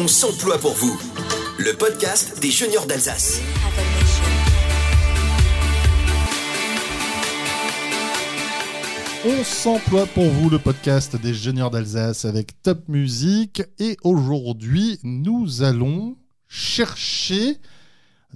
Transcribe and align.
On 0.00 0.06
s'emploie 0.06 0.58
pour 0.58 0.74
vous. 0.74 0.96
Le 1.58 1.72
podcast 1.72 2.40
des 2.40 2.52
juniors 2.52 2.86
d'Alsace. 2.86 3.40
On 9.26 9.42
s'emploie 9.42 10.06
pour 10.06 10.26
vous 10.26 10.50
le 10.50 10.60
podcast 10.60 11.16
des 11.20 11.34
juniors 11.34 11.72
d'Alsace 11.72 12.24
avec 12.26 12.62
Top 12.62 12.86
Music 12.86 13.64
et 13.80 13.96
aujourd'hui 14.04 15.00
nous 15.02 15.64
allons 15.64 16.16
chercher 16.46 17.56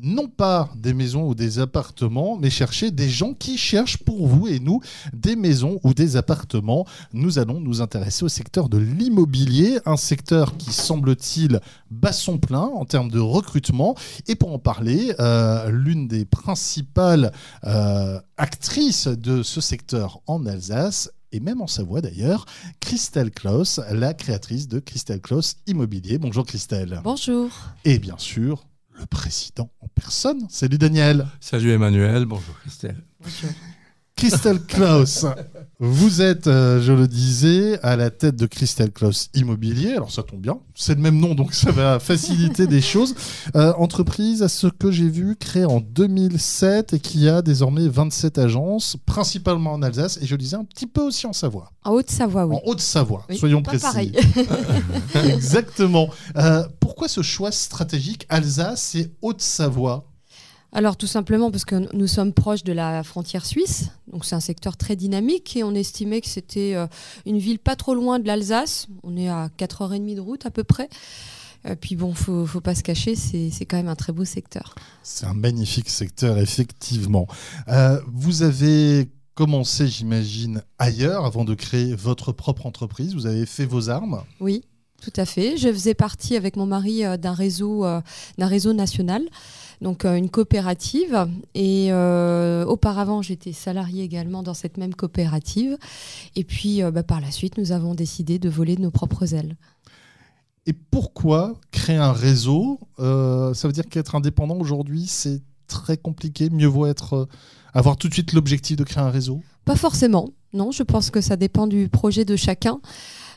non 0.01 0.29
pas 0.29 0.71
des 0.77 0.95
maisons 0.95 1.29
ou 1.29 1.35
des 1.35 1.59
appartements, 1.59 2.37
mais 2.37 2.51
chercher 2.51 2.91
des 2.91 3.09
gens 3.09 3.35
qui 3.35 3.59
cherchent 3.59 3.99
pour 3.99 4.27
vous 4.27 4.49
et 4.49 4.59
nous 4.59 4.81
des 5.13 5.37
maisons 5.37 5.81
ou 5.83 5.93
des 5.93 6.17
appartements. 6.17 6.87
Nous 7.13 7.39
allons 7.39 7.61
nous 7.61 7.83
intéresser 7.83 8.25
au 8.25 8.29
secteur 8.29 8.69
de 8.69 8.79
l'immobilier, 8.79 9.79
un 9.85 9.97
secteur 9.97 10.57
qui 10.57 10.73
semble-t-il 10.73 11.61
bat 11.91 12.13
son 12.13 12.39
plein 12.39 12.63
en 12.63 12.85
termes 12.85 13.11
de 13.11 13.21
recrutement. 13.21 13.95
Et 14.29 14.35
pour 14.35 14.53
en 14.53 14.59
parler, 14.59 15.15
euh, 15.21 15.71
l'une 15.71 16.09
des 16.09 16.25
principales 16.25 17.33
euh, 17.65 18.19
actrices 18.37 19.09
de 19.09 19.43
ce 19.43 19.61
secteur 19.61 20.21
en 20.27 20.47
Alsace 20.47 21.11
et 21.33 21.41
même 21.41 21.63
en 21.63 21.67
Savoie 21.67 22.01
d'ailleurs, 22.01 22.45
Christelle 22.81 23.31
Klaus, 23.31 23.81
la 23.91 24.15
créatrice 24.15 24.69
de 24.69 24.81
Christelle 24.81 25.21
Klaus 25.21 25.57
Immobilier. 25.67 26.19
Bonjour 26.19 26.45
Christelle. 26.45 27.01
Bonjour. 27.03 27.51
Et 27.85 27.99
bien 27.99 28.19
sûr, 28.19 28.65
le 29.03 29.07
président 29.07 29.69
en 29.81 29.89
personne. 29.89 30.47
Salut 30.49 30.79
Daniel. 30.79 31.27
Salut 31.41 31.73
Emmanuel. 31.73 32.25
Bonjour 32.25 32.57
Christelle. 32.61 33.03
Bonjour. 33.21 33.51
Christelle 34.29 34.61
Klaus, 34.61 35.27
vous 35.81 36.23
êtes, 36.23 36.47
euh, 36.47 36.81
je 36.81 36.93
le 36.93 37.09
disais, 37.09 37.81
à 37.83 37.97
la 37.97 38.11
tête 38.11 38.37
de 38.37 38.47
Christelle 38.47 38.93
Klaus 38.93 39.31
Immobilier. 39.35 39.95
Alors 39.95 40.13
ça 40.13 40.23
tombe 40.23 40.41
bien, 40.41 40.59
c'est 40.77 40.95
le 40.95 41.01
même 41.01 41.19
nom, 41.19 41.35
donc 41.35 41.53
ça 41.55 41.73
va 41.73 41.99
faciliter 41.99 42.69
des 42.69 42.81
choses. 42.81 43.17
Euh, 43.57 43.73
entreprise, 43.77 44.45
à 44.45 44.49
ce 44.49 44.69
que 44.69 44.93
j'ai 44.93 45.09
vu, 45.09 45.35
créée 45.35 45.65
en 45.65 45.81
2007 45.81 46.93
et 46.93 47.01
qui 47.01 47.29
a 47.29 47.43
désormais 47.43 47.89
27 47.89 48.39
agences, 48.39 48.97
principalement 49.07 49.73
en 49.73 49.83
Alsace 49.83 50.21
et 50.23 50.27
je 50.27 50.35
le 50.35 50.39
disais 50.39 50.57
un 50.57 50.65
petit 50.65 50.87
peu 50.87 51.01
aussi 51.03 51.27
en 51.27 51.33
Savoie. 51.33 51.73
En 51.85 51.91
Haute-Savoie, 51.91 52.47
oui. 52.47 52.55
En 52.55 52.61
Haute-Savoie, 52.71 53.25
Oui, 53.29 53.37
soyons 53.37 53.63
précis. 53.63 53.83
pareil. 53.83 54.13
Exactement. 55.25 56.09
Euh, 56.37 56.63
pourquoi 56.79 57.09
ce 57.09 57.23
choix 57.23 57.51
stratégique 57.51 58.25
Alsace 58.29 58.95
et 58.95 59.13
Haute-Savoie? 59.21 60.12
Alors 60.75 60.97
tout 60.97 61.07
simplement 61.07 61.51
parce 61.51 61.67
que 61.67 61.95
nous 61.95 62.07
sommes 62.07 62.33
proches 62.33 62.65
de 62.65 62.73
la 62.73 63.03
frontière 63.03 63.45
suisse, 63.45 63.91
donc 64.11 64.25
c'est 64.25 64.35
un 64.35 64.41
secteur 64.41 64.79
très 64.79 64.97
dynamique 64.97 65.55
et 65.55 65.65
on 65.65 65.75
estimait 65.75 66.23
que 66.23 66.29
c'était 66.29 66.75
euh, 66.75 66.87
une 67.27 67.37
ville 67.37 67.59
pas 67.59 67.77
trop 67.77 67.95
loin 67.95 68.19
de 68.19 68.27
l'Alsace. 68.27 68.87
On 69.03 69.15
est 69.19 69.29
à 69.29 69.51
4h30 69.59 70.15
de 70.15 70.21
route 70.21 70.47
à 70.47 70.51
peu 70.51 70.65
près. 70.65 70.89
Euh, 71.67 71.77
puis 71.79 71.95
bon, 71.95 72.15
faut, 72.15 72.47
faut 72.47 72.63
pas 72.63 72.75
se 72.75 72.83
cacher, 72.83 73.15
c'est 73.15 73.67
quand 73.67 73.77
même 73.77 73.89
un 73.89 73.97
très 73.97 74.15
beau 74.15 74.25
secteur. 74.25 74.75
C'est 75.03 75.27
un 75.27 75.35
magnifique 75.35 75.91
secteur, 75.91 76.39
effectivement. 76.39 77.27
Euh, 77.69 78.01
vous 78.07 78.43
avez 78.43 79.11
commencé, 79.35 79.87
j'imagine, 79.89 80.63
ailleurs 80.79 81.27
avant 81.27 81.45
de 81.45 81.55
créer 81.55 81.95
votre 81.95 82.33
propre 82.33 82.65
entreprise. 82.65 83.15
Vous 83.15 83.27
avez 83.27 83.45
fait 83.45 83.67
vos 83.67 83.91
armes. 83.91 84.23
Oui, 84.41 84.65
tout 85.03 85.13
à 85.17 85.27
fait. 85.27 85.59
Je 85.59 85.71
faisais 85.71 85.95
partie 85.95 86.35
avec 86.35 86.57
mon 86.57 86.67
mari 86.67 87.03
d'un 87.19 87.33
réseau, 87.33 87.85
d'un 88.39 88.47
réseau 88.47 88.73
national, 88.73 89.23
donc 89.83 90.05
euh, 90.05 90.15
une 90.15 90.31
coopérative. 90.31 91.27
Et 91.55 91.89
euh, 91.91 92.65
auparavant, 92.65 93.21
j'étais 93.21 93.53
salariée 93.53 94.03
également 94.05 94.43
dans 94.43 94.55
cette 94.55 94.79
même 94.79 94.95
coopérative. 94.95 95.77
Et 96.37 96.45
puis, 96.45 96.83
euh, 96.83 96.91
bah, 96.91 97.03
par 97.03 97.21
la 97.21 97.31
suite, 97.31 97.59
nous 97.59 97.73
avons 97.73 97.95
décidé 97.95 98.39
de 98.39 98.49
voler 98.49 98.77
de 98.77 98.81
nos 98.81 98.91
propres 98.91 99.35
ailes. 99.35 99.57
Et 100.67 100.73
pourquoi 100.73 101.55
créer 101.73 101.97
un 101.97 102.13
réseau 102.13 102.79
Euh, 103.01 103.53
Ça 103.53 103.67
veut 103.69 103.73
dire 103.73 103.89
qu'être 103.89 104.15
indépendant 104.15 104.57
aujourd'hui, 104.57 105.07
c'est 105.07 105.43
très 105.67 105.97
compliqué. 105.97 106.51
Mieux 106.51 106.69
vaut 106.69 106.87
être, 106.87 107.15
euh, 107.15 107.27
avoir 107.75 107.97
tout 107.97 108.09
de 108.09 108.15
suite 108.15 108.33
l'objectif 108.33 108.77
de 108.77 108.85
créer 108.85 109.03
un 109.03 109.11
réseau? 109.11 109.41
Pas 109.65 109.77
forcément. 109.77 110.31
Non, 110.53 110.71
je 110.71 110.83
pense 110.83 111.11
que 111.11 111.21
ça 111.21 111.37
dépend 111.37 111.67
du 111.67 111.89
projet 111.89 112.25
de 112.25 112.37
chacun. 112.37 112.81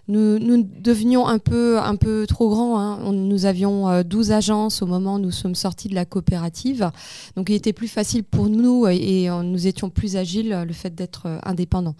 Nous, 0.07 0.37
nous 0.39 0.61
devenions 0.81 1.27
un 1.27 1.39
peu, 1.39 1.79
un 1.79 1.95
peu 1.95 2.25
trop 2.27 2.49
grands. 2.49 2.79
hein. 2.79 2.99
On- 3.03 3.11
nous 3.11 3.45
avions 3.45 3.89
euh, 3.89 4.03
12 4.03 4.31
agences 4.31 4.81
au 4.81 4.85
moment 4.85 5.15
où 5.15 5.19
nous 5.19 5.31
sommes 5.31 5.55
sortis 5.55 5.87
de 5.89 5.95
la 5.95 6.05
coopérative. 6.05 6.91
Donc 7.35 7.49
il 7.49 7.55
était 7.55 7.73
plus 7.73 7.87
facile 7.87 8.23
pour 8.23 8.47
nous 8.49 8.87
et, 8.87 8.95
et, 9.23 9.29
euh, 9.29 9.41
nous 9.41 9.65
étions 9.67 9.89
plus 9.89 10.15
agiles 10.15 10.53
euh, 10.53 10.65
le 10.65 10.73
fait 10.73 10.93
d'être 10.93 11.23
euh, 11.25 11.39
indépendants. 11.43 11.95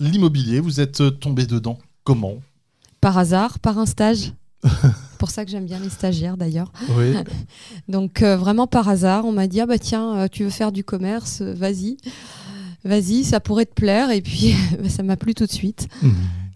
L'immobilier, 0.00 0.60
vous 0.60 0.80
êtes 0.80 1.00
euh, 1.00 1.10
tombé 1.10 1.44
dedans. 1.44 1.78
Comment? 2.04 2.34
Par 3.00 3.18
hasard, 3.18 3.58
par 3.58 3.78
un 3.78 3.86
stage. 3.86 4.32
pour 5.18 5.30
ça 5.30 5.44
que 5.44 5.50
j'aime 5.50 5.66
bien 5.66 5.78
les 5.80 5.90
stagiaires 5.90 6.36
d'ailleurs. 6.36 6.72
Oui. 6.96 7.14
Donc 7.88 8.22
euh, 8.22 8.36
vraiment 8.36 8.66
par 8.66 8.88
hasard, 8.88 9.24
on 9.26 9.32
m'a 9.32 9.46
dit 9.48 9.60
ah 9.60 9.66
bah 9.66 9.78
tiens, 9.78 10.16
euh, 10.16 10.28
tu 10.30 10.44
veux 10.44 10.50
faire 10.50 10.72
du 10.72 10.82
commerce, 10.82 11.40
euh, 11.42 11.52
vas-y, 11.54 11.96
vas-y, 12.84 13.24
ça 13.24 13.38
pourrait 13.40 13.66
te 13.66 13.74
plaire. 13.74 14.10
Et 14.10 14.20
puis 14.22 14.54
bah, 14.82 14.88
ça 14.88 15.02
m'a 15.02 15.16
plu 15.16 15.34
tout 15.34 15.46
de 15.46 15.52
suite. 15.52 15.88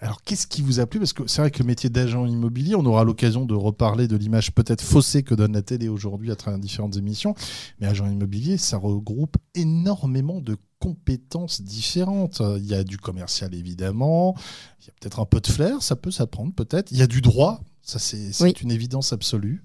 Alors, 0.02 0.20
qu'est-ce 0.24 0.48
qui 0.48 0.62
vous 0.62 0.80
a 0.80 0.86
plu? 0.86 0.98
Parce 0.98 1.12
que 1.12 1.28
c'est 1.28 1.40
vrai 1.42 1.52
que 1.52 1.60
le 1.60 1.64
métier 1.64 1.88
d'agent 1.88 2.26
immobilier, 2.26 2.74
on 2.74 2.84
aura 2.86 3.04
l'occasion 3.04 3.44
de 3.46 3.54
reparler 3.54 4.08
de 4.08 4.16
l'image 4.16 4.50
peut-être 4.52 4.82
faussée 4.82 5.22
que 5.22 5.32
donne 5.36 5.52
la 5.52 5.62
télé 5.62 5.86
aujourd'hui 5.88 6.32
à 6.32 6.36
travers 6.36 6.58
différentes 6.58 6.96
émissions. 6.96 7.36
Mais 7.80 7.86
agent 7.86 8.08
immobilier, 8.10 8.58
ça 8.58 8.78
regroupe 8.78 9.36
énormément 9.54 10.40
de 10.40 10.56
compétences 10.80 11.62
différentes. 11.62 12.42
Il 12.58 12.66
y 12.66 12.74
a 12.74 12.82
du 12.82 12.98
commercial, 12.98 13.54
évidemment. 13.54 14.34
Il 14.80 14.86
y 14.86 14.90
a 14.90 14.92
peut-être 15.00 15.20
un 15.20 15.24
peu 15.24 15.40
de 15.40 15.46
flair, 15.46 15.80
ça 15.84 15.94
peut 15.94 16.10
s'apprendre, 16.10 16.52
peut-être. 16.52 16.90
Il 16.90 16.98
y 16.98 17.02
a 17.02 17.06
du 17.06 17.20
droit. 17.20 17.60
Ça, 17.82 18.00
c'est 18.00 18.32
c'est 18.32 18.42
Oui. 18.42 18.54
une 18.60 18.72
évidence 18.72 19.12
absolue. 19.12 19.62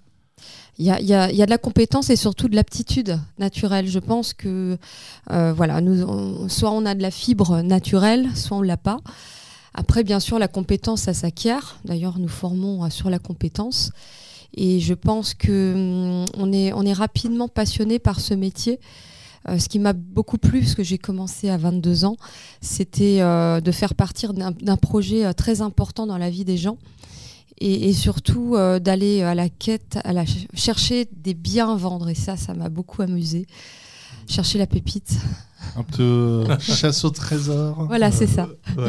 Il 0.78 0.86
y 0.86 0.92
a, 0.92 1.00
il 1.00 1.08
y 1.08 1.16
a- 1.16 1.32
il 1.32 1.36
y 1.36 1.42
a 1.42 1.46
de 1.48 1.52
la 1.52 1.58
compétence 1.58 2.12
et 2.12 2.16
surtout 2.16 2.48
de 2.48 2.56
l'aptitude 2.56 3.20
naturelle. 3.40 3.88
Je 3.88 3.98
pense 3.98 4.34
que 4.34 4.78
euh, 5.32 5.52
voilà, 5.54 5.82
nous, 5.82 6.04
on- 6.04 6.48
soit 6.48 6.70
on 6.70 6.86
a 6.86 6.94
de 6.94 7.02
la 7.02 7.10
fibre 7.10 7.62
naturelle, 7.64 8.30
soit 8.36 8.58
on 8.58 8.62
l'a 8.62 8.78
pas. 8.78 9.00
Après, 9.74 10.04
bien 10.04 10.20
sûr, 10.20 10.40
la 10.40 10.48
compétence, 10.48 11.02
ça 11.02 11.14
s'acquiert. 11.14 11.78
D'ailleurs, 11.86 12.20
nous 12.20 12.28
formons 12.28 12.84
euh, 12.84 12.90
sur 12.90 13.10
la 13.10 13.20
compétence. 13.20 13.92
Et 14.56 14.80
je 14.80 14.94
pense 14.94 15.34
que 15.34 16.26
hum, 16.38 16.54
est, 16.54 16.74
on 16.74 16.84
est 16.86 16.94
rapidement 16.94 17.48
passionné 17.48 18.00
par 18.00 18.20
ce 18.20 18.34
métier. 18.34 18.80
Euh, 19.50 19.60
ce 19.60 19.70
qui 19.70 19.80
m'a 19.80 19.94
beaucoup 19.94 20.38
plu, 20.38 20.62
parce 20.62 20.74
que 20.76 20.84
j'ai 20.84 20.98
commencé 20.98 21.50
à 21.50 21.58
22 21.58 22.06
ans, 22.06 22.18
c'était 22.60 23.22
euh, 23.22 23.62
de 23.62 23.72
faire 23.72 23.94
partir 23.94 24.34
d'un 24.34 24.78
projet 24.78 25.32
très 25.34 25.62
important 25.62 26.08
dans 26.08 26.18
la 26.18 26.30
vie 26.30 26.44
des 26.46 26.58
gens 26.58 26.78
et, 27.60 27.92
surtout 27.94 28.56
d'aller 28.80 29.24
à 29.24 29.34
la 29.34 29.50
quête, 29.50 29.98
à 30.04 30.14
la 30.14 30.26
ch- 30.28 30.48
chercher 30.54 31.08
des 31.12 31.34
biens 31.34 31.72
à 31.74 31.76
vendre. 31.76 32.08
Et 32.10 32.14
ça, 32.14 32.38
ça 32.38 32.54
m'a 32.54 32.70
beaucoup 32.70 33.02
amusé. 33.02 33.48
Chercher 34.28 34.58
la 34.58 34.68
pépite. 34.68 35.16
Un 35.76 35.84
peu 35.84 36.04
euh, 36.48 36.60
chasse 36.60 37.04
au 37.04 37.10
trésor. 37.10 37.86
Voilà, 37.88 38.12
c'est 38.12 38.28
ça. 38.28 38.48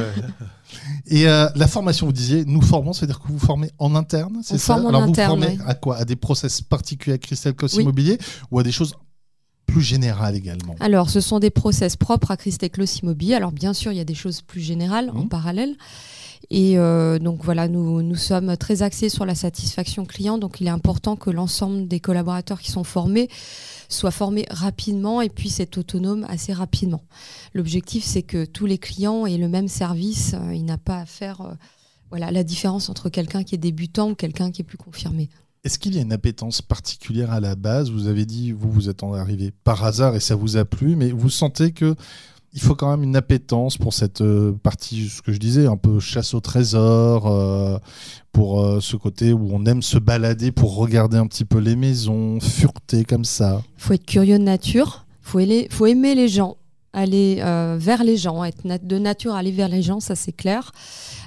Et 1.06 1.26
euh, 1.26 1.49
la 1.54 1.66
formation, 1.66 2.06
vous 2.06 2.12
disiez, 2.12 2.44
nous 2.44 2.60
formons, 2.60 2.93
c'est-à-dire 2.93 3.21
que 3.21 3.28
vous 3.28 3.38
formez 3.38 3.71
en 3.78 3.94
interne, 3.94 4.41
c'est 4.43 4.59
ça 4.59 4.75
forme 4.75 4.87
en 4.87 4.88
Alors 4.91 5.03
interne, 5.03 5.38
vous 5.41 5.47
formez 5.47 5.59
à 5.66 5.75
quoi? 5.75 5.97
À 5.97 6.04
des 6.04 6.16
process 6.16 6.60
particuliers 6.60 7.15
à 7.15 7.19
Christelle 7.19 7.54
Cos 7.54 7.69
Oui. 7.76 7.82
Immobilier 7.82 8.19
ou 8.50 8.59
à 8.59 8.62
des 8.62 8.72
choses 8.72 8.94
plus 9.66 9.82
générales 9.82 10.34
également? 10.34 10.75
Alors, 10.81 11.10
ce 11.10 11.21
sont 11.21 11.38
des 11.41 11.50
process 11.50 11.97
propres 11.97 12.31
à 12.31 12.37
Christeclos 12.37 12.84
Immobilier. 13.03 13.34
Alors, 13.34 13.53
bien 13.53 13.72
sûr, 13.72 13.93
il 13.93 13.99
y 13.99 14.00
a 14.00 14.05
des 14.05 14.15
choses 14.15 14.43
plus 14.43 14.60
générales 14.60 15.10
en 15.10 15.22
Mhm. 15.22 15.28
parallèle. 15.28 15.76
Et 16.50 16.78
euh, 16.78 17.19
donc, 17.19 17.44
voilà, 17.44 17.69
nous, 17.69 18.03
nous 18.03 18.16
sommes 18.16 18.56
très 18.56 18.82
axés 18.82 19.10
sur 19.10 19.26
la 19.26 19.34
satisfaction 19.34 20.06
client. 20.06 20.38
Donc, 20.38 20.60
il 20.60 20.66
est 20.66 20.70
important 20.70 21.14
que 21.14 21.31
l'ensemble 21.31 21.86
des 21.86 22.00
collaborateurs 22.00 22.60
qui 22.60 22.70
sont 22.70 22.84
formés 22.84 23.28
soient 23.88 24.10
formés 24.10 24.47
rapidement 24.50 25.20
et 25.20 25.28
puissent 25.28 25.60
être 25.60 25.78
autonomes 25.78 26.25
assez 26.28 26.53
rapidement. 26.53 27.03
L'objectif, 27.53 28.04
c'est 28.04 28.22
que 28.22 28.44
tous 28.44 28.66
les 28.66 28.78
clients 28.78 29.26
aient 29.26 29.37
le 29.37 29.48
même 29.48 29.69
service. 29.69 30.34
Il 30.53 30.64
n'a 30.64 30.78
pas 30.78 31.00
à 31.00 31.06
faire 31.06 31.42
euh, 31.42 31.53
voilà, 32.10 32.31
la 32.31 32.44
différence 32.44 32.88
entre 32.88 33.10
quelqu'un 33.10 33.44
qui 33.44 33.54
est 33.54 33.58
débutant 33.58 34.10
ou 34.10 34.14
quelqu'un 34.14 34.50
qui 34.50 34.62
est 34.62 34.64
plus 34.64 34.78
confirmé. 34.78 35.28
Est-ce 35.64 35.78
qu'il 35.78 35.94
y 35.94 35.99
a 35.99 36.02
une 36.02 36.12
appétence 36.12 36.62
particulière 36.62 37.31
à 37.31 37.40
la 37.40 37.56
base? 37.56 37.90
Vous 37.90 38.06
avez 38.06 38.25
dit, 38.25 38.52
vous, 38.52 38.70
vous 38.70 38.88
êtes 38.88 39.02
arrivé 39.02 39.52
par 39.64 39.84
hasard 39.84 40.17
et 40.17 40.20
ça 40.20 40.34
vous 40.34 40.56
a 40.56 40.64
plu, 40.64 40.96
mais 40.96 41.11
vous 41.11 41.28
sentez 41.28 41.72
que 41.72 41.94
il 42.54 42.60
faut 42.60 42.74
quand 42.74 42.90
même 42.90 43.02
une 43.02 43.16
appétence 43.16 43.76
pour 43.76 43.92
cette 43.92 44.20
euh, 44.22 44.52
partie, 44.62 45.08
ce 45.08 45.22
que 45.22 45.32
je 45.32 45.38
disais, 45.38 45.66
un 45.66 45.76
peu 45.76 46.00
chasse 46.00 46.34
au 46.34 46.40
trésor, 46.40 47.26
euh, 47.26 47.78
pour 48.32 48.64
euh, 48.64 48.80
ce 48.80 48.96
côté 48.96 49.32
où 49.32 49.50
on 49.52 49.64
aime 49.66 49.82
se 49.82 49.98
balader 49.98 50.50
pour 50.50 50.76
regarder 50.76 51.18
un 51.18 51.26
petit 51.26 51.44
peu 51.44 51.58
les 51.58 51.76
maisons, 51.76 52.40
fureter 52.40 53.04
comme 53.04 53.24
ça. 53.24 53.62
Il 53.76 53.82
faut 53.82 53.92
être 53.92 54.06
curieux 54.06 54.38
de 54.38 54.44
nature, 54.44 55.04
il 55.22 55.28
faut, 55.28 55.38
aimer- 55.40 55.68
faut 55.70 55.86
aimer 55.86 56.14
les 56.14 56.28
gens, 56.28 56.56
aller 56.94 57.36
vers 57.78 58.02
les 58.02 58.16
gens, 58.16 58.42
être 58.42 58.64
de 58.64 58.98
nature 58.98 59.34
aller 59.34 59.52
vers 59.52 59.68
les 59.68 59.82
gens, 59.82 60.00
ça 60.00 60.16
c'est 60.16 60.32
clair. 60.32 60.72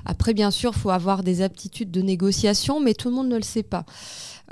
Après, 0.06 0.34
bien 0.34 0.50
sûr, 0.50 0.72
il 0.76 0.80
faut 0.80 0.90
avoir 0.90 1.22
des 1.24 1.44
aptitudes 1.44 1.92
de 1.92 2.02
négociation, 2.02 2.80
mais 2.80 2.96
tout 2.96 3.10
le 3.10 3.16
monde 3.16 3.30
ne 3.30 3.36
le 3.36 3.44
sait 3.44 3.64
pas. 3.64 3.86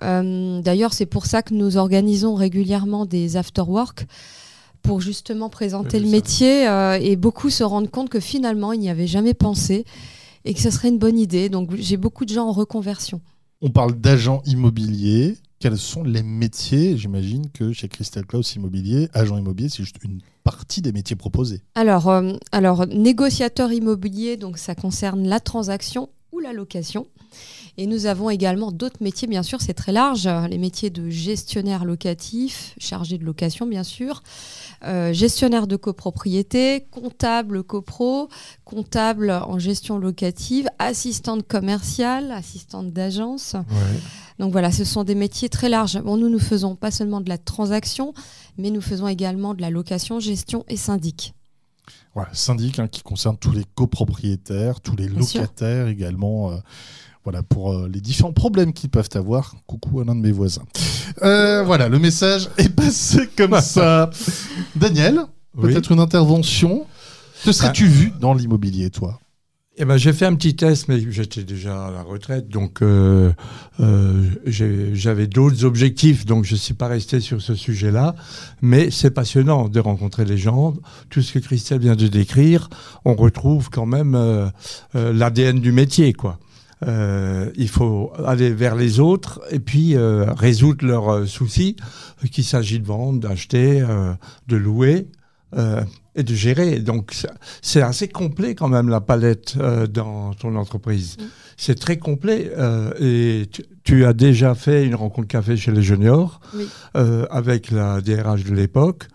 D'ailleurs, 0.01 0.94
c'est 0.94 1.07
pour 1.07 1.25
ça 1.25 1.42
que 1.42 1.54
nous 1.54 1.75
organisons 1.77 2.36
régulièrement 2.36 3.06
des 3.06 3.36
after-work 3.36 4.06
pour 4.81 5.02
justement 5.02 5.50
présenter 5.50 5.98
Oui, 5.98 6.04
le 6.06 6.10
métier 6.10 6.68
euh, 6.68 6.98
et 7.00 7.16
beaucoup 7.16 7.50
se 7.50 7.64
rendent 7.64 7.90
compte 7.90 8.10
que 8.10 8.20
finalement, 8.20 8.74
ils 8.74 8.80
n'y 8.80 8.90
avaient 8.90 9.08
jamais 9.08 9.34
pensé 9.34 9.86
et 10.46 10.54
que 10.54 10.60
ce 10.60 10.72
serait 10.72 10.90
une 10.90 10.98
bonne 11.00 11.18
idée. 11.18 11.50
Donc, 11.50 11.76
j'ai 11.76 11.98
beaucoup 11.98 12.26
de 12.26 12.34
gens 12.34 12.48
en 12.48 12.52
reconversion. 12.52 13.22
On 13.62 13.70
parle 13.70 13.94
d'agent 13.96 14.42
immobilier. 14.46 15.38
Quels 15.60 15.78
sont 15.78 16.04
les 16.04 16.24
métiers 16.24 16.98
J'imagine 16.98 17.50
que 17.52 17.74
chez 17.74 17.90
Crystal 17.90 18.26
Klaus 18.26 18.56
Immobilier, 18.56 19.10
agent 19.14 19.38
immobilier, 19.38 19.68
c'est 19.68 19.84
juste 19.84 19.98
une 20.04 20.22
partie 20.46 20.81
des 20.81 20.94
métiers 20.94 21.18
proposés? 21.18 21.62
Alors, 21.76 22.08
euh, 22.08 22.34
alors 22.54 22.88
négociateur 22.88 23.74
immobilier, 23.74 24.38
donc 24.38 24.58
ça 24.58 24.76
concerne 24.76 25.28
la 25.28 25.42
transaction 25.42 26.08
ou 26.31 26.40
la 26.40 26.54
location. 26.54 27.08
Et 27.78 27.86
nous 27.86 28.06
avons 28.06 28.30
également 28.30 28.72
d'autres 28.72 29.02
métiers, 29.02 29.28
bien 29.28 29.44
sûr, 29.44 29.62
c'est 29.62 29.74
très 29.74 29.92
large. 29.92 30.28
Les 30.50 30.58
métiers 30.58 30.90
de 30.90 31.10
gestionnaire 31.10 31.86
locatif, 31.86 32.76
chargé 32.78 33.18
de 33.18 33.26
location, 33.26 33.66
bien 33.66 33.84
sûr, 33.84 34.24
euh, 34.84 35.14
gestionnaire 35.14 35.68
de 35.68 35.76
copropriété, 35.76 36.88
comptable 36.92 37.64
copro, 37.64 38.30
comptable 38.66 39.31
en 39.31 39.60
gestion 39.60 39.98
locative, 39.98 40.68
assistante 40.80 41.48
commerciale, 41.48 42.31
assistante 42.31 42.92
d'agence. 42.92 43.56
Donc 44.40 44.52
voilà, 44.52 44.72
ce 44.72 44.86
sont 44.86 45.04
des 45.04 45.16
métiers 45.16 45.50
très 45.50 45.70
larges. 45.70 46.02
Bon, 46.02 46.18
nous, 46.18 46.30
nous 46.30 46.40
faisons 46.40 46.76
pas 46.76 46.92
seulement 46.92 47.22
de 47.22 47.30
la 47.30 47.38
transaction, 47.38 48.14
mais 48.58 48.72
nous 48.72 48.81
faisons 48.81 49.08
également 49.08 49.54
de 49.54 49.62
la 49.62 49.70
location, 49.70 50.20
gestion 50.20 50.66
et 50.70 50.78
syndic. 50.78 51.34
Voilà, 52.19 52.33
syndic 52.33 52.80
hein, 52.80 52.89
qui 52.89 53.01
concerne 53.01 53.38
tous 53.38 53.54
les 53.54 53.63
copropriétaires, 53.75 54.81
tous 54.81 54.94
les 54.98 55.07
locataires 55.07 55.88
également. 55.88 56.51
Euh, 56.51 56.57
voilà, 57.24 57.44
pour 57.44 57.71
euh, 57.71 57.88
les 57.88 58.01
différents 58.01 58.33
problèmes 58.33 58.74
qu'ils 58.74 58.89
peuvent 58.89 59.07
avoir. 59.13 59.56
Coucou 59.68 60.01
à 60.01 60.04
l'un 60.04 60.16
de 60.16 60.19
mes 60.19 60.33
voisins. 60.33 60.66
Euh, 61.24 61.63
voilà, 61.63 61.88
le 61.88 61.98
message 61.98 62.50
est 62.57 62.75
passé 62.75 63.30
comme 63.38 63.57
ça. 63.62 64.10
Daniel, 64.75 65.21
peut-être 65.62 65.94
une 65.94 66.01
intervention? 66.01 66.86
Que 67.45 67.54
serais-tu 67.54 67.86
bah. 67.86 67.89
vu 67.89 68.12
dans 68.19 68.33
l'immobilier, 68.33 68.89
toi? 68.89 69.21
Eh 69.80 69.86
ben, 69.86 69.98
j'ai 69.98 70.14
fait 70.14 70.26
un 70.26 70.36
petit 70.36 70.56
test, 70.56 70.88
mais 70.88 71.00
j'étais 71.10 71.44
déjà 71.44 71.88
à 71.88 71.92
la 71.92 72.04
retraite, 72.04 72.50
donc 72.50 72.81
euh, 72.81 73.31
j'avais 74.46 75.28
d'autres 75.28 75.66
objectifs, 75.66 76.26
donc 76.26 76.46
je 76.46 76.54
ne 76.54 76.60
suis 76.60 76.74
pas 76.74 76.88
resté 76.88 77.20
sur 77.20 77.42
ce 77.42 77.56
sujet-là. 77.56 78.16
Mais 78.62 78.92
c'est 78.92 79.12
passionnant 79.12 79.70
de 79.70 79.80
rencontrer 79.80 80.26
les 80.26 80.38
gens. 80.38 80.74
Tout 81.10 81.22
ce 81.22 81.34
que 81.34 81.40
Christelle 81.40 81.80
vient 81.80 81.96
de 81.96 82.08
décrire, 82.08 82.70
on 83.06 83.16
retrouve 83.16 83.70
quand 83.70 83.86
même 83.86 84.52
l'ADN 84.94 85.60
du 85.60 85.72
métier, 85.72 86.14
quoi. 86.14 86.40
Euh, 86.88 87.52
il 87.56 87.68
faut 87.68 88.12
aller 88.26 88.52
vers 88.52 88.76
les 88.76 89.00
autres 89.00 89.42
et 89.52 89.60
puis 89.60 89.96
euh, 89.96 90.31
résoudre 90.34 90.86
leurs 90.86 91.10
euh, 91.10 91.26
soucis, 91.26 91.76
qu'il 92.31 92.46
s'agit 92.46 92.80
de 92.80 92.86
vendre, 92.86 93.20
d'acheter, 93.20 93.84
de 94.48 94.58
louer 94.58 95.08
et 96.19 96.24
de 96.24 96.36
gérer. 96.36 96.80
Donc 96.80 97.13
c'est 97.62 97.81
assez 97.81 98.07
complet 98.07 98.54
quand 98.54 98.68
même 98.68 98.89
la 98.89 99.01
palette 99.01 99.57
dans 99.57 100.33
ton 100.33 100.56
entreprise. 100.56 101.18
C'est 101.57 101.80
très 101.80 101.98
complet 101.98 102.51
et 103.00 103.50
tu, 103.83 104.06
as 104.06 104.13
déjà 104.13 104.56
fait 104.56 104.86
une 104.86 104.95
rencontre 104.95 105.27
café 105.27 105.57
chez 105.57 105.71
les 105.71 105.81
juniors 105.81 106.39
avec 106.94 107.71
la 107.71 108.01
DRH 108.01 108.44
de 108.44 108.54
l'époque 108.54 109.07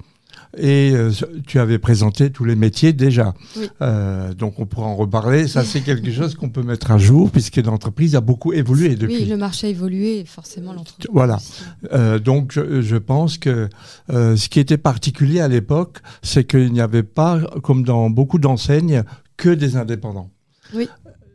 et 0.56 0.92
euh, 0.94 1.10
tu 1.46 1.58
avais 1.58 1.78
présenté 1.78 2.30
tous 2.30 2.44
les 2.44 2.56
métiers 2.56 2.92
déjà. 2.92 3.34
Euh, 3.82 4.34
donc 4.34 4.58
on 4.58 4.66
pourra 4.66 4.86
en 4.86 4.96
reparler. 4.96 5.48
Ça, 5.48 5.64
c'est 5.64 5.80
quelque 5.80 6.10
chose 6.10 6.34
qu'on 6.34 6.50
peut 6.50 6.62
mettre 6.62 6.90
à 6.90 6.98
jour 6.98 7.30
puisque 7.30 7.56
l'entreprise 7.56 8.14
a 8.14 8.20
beaucoup 8.20 8.52
évolué 8.52 8.96
depuis. 8.96 9.16
Oui, 9.16 9.24
le 9.24 9.36
marché 9.36 9.68
a 9.68 9.70
évolué 9.70 10.24
forcément 10.26 10.72
l'entreprise. 10.72 11.08
Voilà. 11.12 11.38
Euh, 11.92 12.18
donc 12.18 12.52
je, 12.52 12.96
pense 12.96 13.38
que 13.38 13.68
ce 14.08 14.48
qui 14.48 14.60
était 14.60 14.78
particulier 14.78 15.40
à 15.40 15.48
l'époque, 15.48 15.98
c'est 16.22 16.44
qu'il 16.44 16.72
n'y 16.72 16.80
avait 16.80 17.02
pas, 17.02 17.40
comme 17.62 17.84
dans 17.84 18.08
beaucoup 18.10 18.38
d'enseignes, 18.38 19.02
que 19.36 19.50
des 19.50 19.76
indépendants. 19.76 20.30
Oui. 20.74 20.88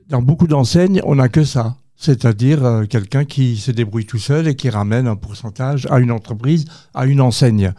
Dans 0.10 0.21
beaucoup 0.21 0.48
d'enseignes, 0.48 1.01
on 1.06 1.16
n'a 1.16 1.30
que 1.30 1.44
ça. 1.44 1.75
C'est-à-dire 1.95 2.86
quelqu'un 2.89 3.25
qui 3.25 3.57
se 3.57 3.71
débrouille 3.71 4.06
tout 4.06 4.19
seul 4.19 4.48
et 4.48 4.56
qui 4.56 4.69
ramène 4.69 5.06
un 5.06 5.18
pourcentage 5.18 5.86
à 5.92 6.00
une 6.00 6.12
entreprise, 6.12 6.66
à 6.94 7.06
une 7.06 7.19
enseigne. 7.19 7.74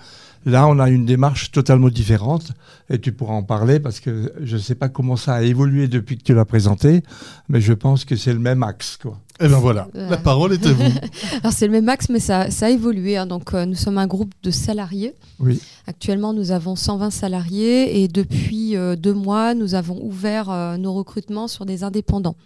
Là, 0.46 0.66
on 0.66 0.78
a 0.78 0.88
une 0.88 1.04
démarche 1.04 1.50
totalement 1.50 1.90
différente 1.90 2.52
et 2.88 2.98
tu 2.98 3.12
pourras 3.12 3.34
en 3.34 3.42
parler 3.42 3.78
parce 3.78 4.00
que 4.00 4.32
je 4.40 4.56
ne 4.56 4.60
sais 4.60 4.74
pas 4.74 4.88
comment 4.88 5.16
ça 5.16 5.34
a 5.34 5.42
évolué 5.42 5.86
depuis 5.86 6.16
que 6.16 6.22
tu 6.22 6.34
l'as 6.34 6.46
présenté, 6.46 7.02
mais 7.48 7.60
je 7.60 7.74
pense 7.74 8.04
que 8.04 8.16
c'est 8.16 8.32
le 8.32 8.38
même 8.38 8.62
axe. 8.62 8.98
Eh 9.42 9.48
bien 9.48 9.58
voilà, 9.58 9.88
la 9.94 10.18
parole 10.18 10.52
est 10.52 10.66
à 10.66 10.72
vous. 10.72 10.82
Alors 11.42 11.52
c'est 11.54 11.66
le 11.66 11.72
même 11.72 11.88
axe, 11.88 12.10
mais 12.10 12.20
ça, 12.20 12.50
ça 12.50 12.66
a 12.66 12.70
évolué. 12.70 13.16
Hein. 13.16 13.26
Donc 13.26 13.54
euh, 13.54 13.64
nous 13.64 13.74
sommes 13.74 13.96
un 13.96 14.06
groupe 14.06 14.34
de 14.42 14.50
salariés. 14.50 15.14
Oui. 15.38 15.58
Actuellement, 15.86 16.34
nous 16.34 16.50
avons 16.50 16.76
120 16.76 17.08
salariés 17.08 18.02
et 18.02 18.08
depuis 18.08 18.76
euh, 18.76 18.96
deux 18.96 19.14
mois, 19.14 19.54
nous 19.54 19.74
avons 19.74 19.98
ouvert 20.04 20.50
euh, 20.50 20.76
nos 20.76 20.92
recrutements 20.92 21.48
sur 21.48 21.64
des 21.64 21.84
indépendants. 21.84 22.36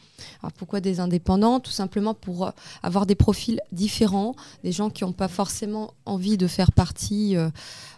Alors 0.41 0.53
pourquoi 0.53 0.81
des 0.81 1.01
indépendants? 1.01 1.59
Tout 1.59 1.73
simplement 1.73 2.15
pour 2.15 2.53
avoir 2.85 3.07
des 3.07 3.17
profils 3.17 3.61
différents, 3.73 4.37
des 4.63 4.71
gens 4.71 4.89
qui 4.89 5.03
n'ont 5.03 5.13
pas 5.13 5.29
forcément 5.29 5.95
envie 6.07 6.37
de 6.37 6.47
faire 6.47 6.71
partie, 6.71 7.37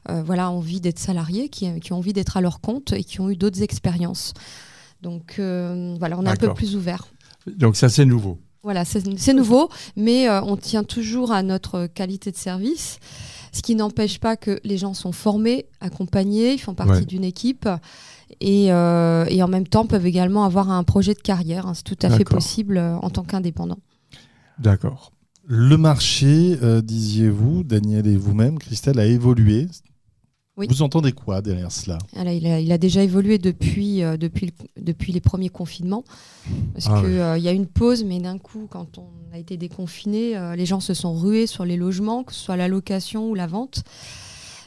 voilà, 0.09 0.51
envie 0.51 0.81
d'être 0.81 0.99
salariés, 0.99 1.51
qui, 1.51 1.81
qui 1.81 1.93
ont 1.93 1.99
envie 1.99 2.15
d'être 2.15 2.39
à 2.39 2.41
leur 2.41 2.61
compte 2.61 2.93
et 2.93 3.05
qui 3.05 3.21
ont 3.21 3.29
eu 3.29 3.37
d'autres 3.37 3.63
expériences. 3.63 4.33
Donc 5.03 5.35
voilà, 5.37 6.19
on 6.19 6.25
est 6.25 6.31
un 6.31 6.37
peu 6.37 6.55
plus 6.55 6.75
ouvert. 6.75 7.07
Donc 7.47 7.77
ça 7.77 7.89
c'est 7.89 8.07
nouveau. 8.07 8.39
Voilà, 8.67 8.85
c'est 8.85 9.33
nouveau, 9.33 9.71
mais 9.95 10.29
euh, 10.29 10.43
on 10.43 10.57
tient 10.57 10.83
toujours 10.83 11.31
à 11.31 11.45
notre 11.45 11.87
qualité 11.87 12.33
de 12.33 12.37
service, 12.37 12.99
ce 13.53 13.63
qui 13.63 13.77
n'empêche 13.77 14.19
pas 14.19 14.37
que 14.37 14.59
les 14.65 14.77
gens 14.77 14.93
sont 14.93 15.13
formés, 15.13 15.67
accompagnés, 15.81 16.55
ils 16.55 16.59
font 16.59 16.75
partie 16.75 17.07
d'une 17.07 17.23
équipe. 17.23 17.69
Euh, 18.43 19.25
et, 19.29 19.41
en 19.41 19.47
même 19.47 19.69
temps 19.69 19.87
peuvent 19.87 20.05
également 20.05 20.43
avoir 20.43 20.69
un 20.69 20.83
projet 20.83 21.15
de 21.15 21.21
carrière. 21.21 21.69
Hein. 21.69 21.75
c'est 21.75 21.85
tout 21.85 21.99
à 22.03 22.11
fait 22.11 22.25
possible 22.25 22.77
euh, 22.77 22.97
en 22.97 23.09
tant 23.09 23.23
qu'indépendant. 23.23 23.79
D'accord. 24.59 25.13
Le 25.47 25.77
marché, 25.77 26.59
disiez-vous, 26.83 27.63
Daniel 27.63 28.09
et 28.09 28.17
vous-même, 28.17 28.59
Christelle, 28.59 28.99
a 28.99 29.07
évolué. 29.07 29.69
Vous 30.57 30.81
entendez 30.81 31.13
quoi 31.13 31.43
derrière 31.43 31.71
cela? 31.71 31.99
Il, 32.15 32.73
a, 32.73 32.79
déjà 32.79 33.03
évolué 33.03 33.37
depuis, 33.37 34.03
euh, 34.03 34.17
depuis, 34.17 34.55
depuis 34.81 35.13
les 35.13 35.21
premiers 35.21 35.51
confinements. 35.51 36.03
Parce 36.73 36.87
ah 36.89 37.01
qu'il 37.01 37.11
euh, 37.11 37.37
y 37.37 37.49
a 37.49 37.53
une 37.53 37.67
pause, 37.67 38.05
mais 38.05 38.21
d'un 38.21 38.39
coup, 38.39 38.67
quand 38.71 38.97
on 38.97 39.09
a 39.35 39.39
été 39.39 39.59
déconfiné, 39.59 40.35
euh, 40.35 40.57
les 40.57 40.65
gens 40.65 40.81
se 40.81 40.95
sont 40.95 41.15
rués 41.15 41.47
sur 41.47 41.67
les 41.67 41.77
logements, 41.77 42.25
que 42.25 42.33
ce 42.33 42.41
soit 42.41 42.57
la 42.57 42.69
location 42.69 43.29
ou 43.29 43.35
la 43.35 43.47
vente. 43.47 43.85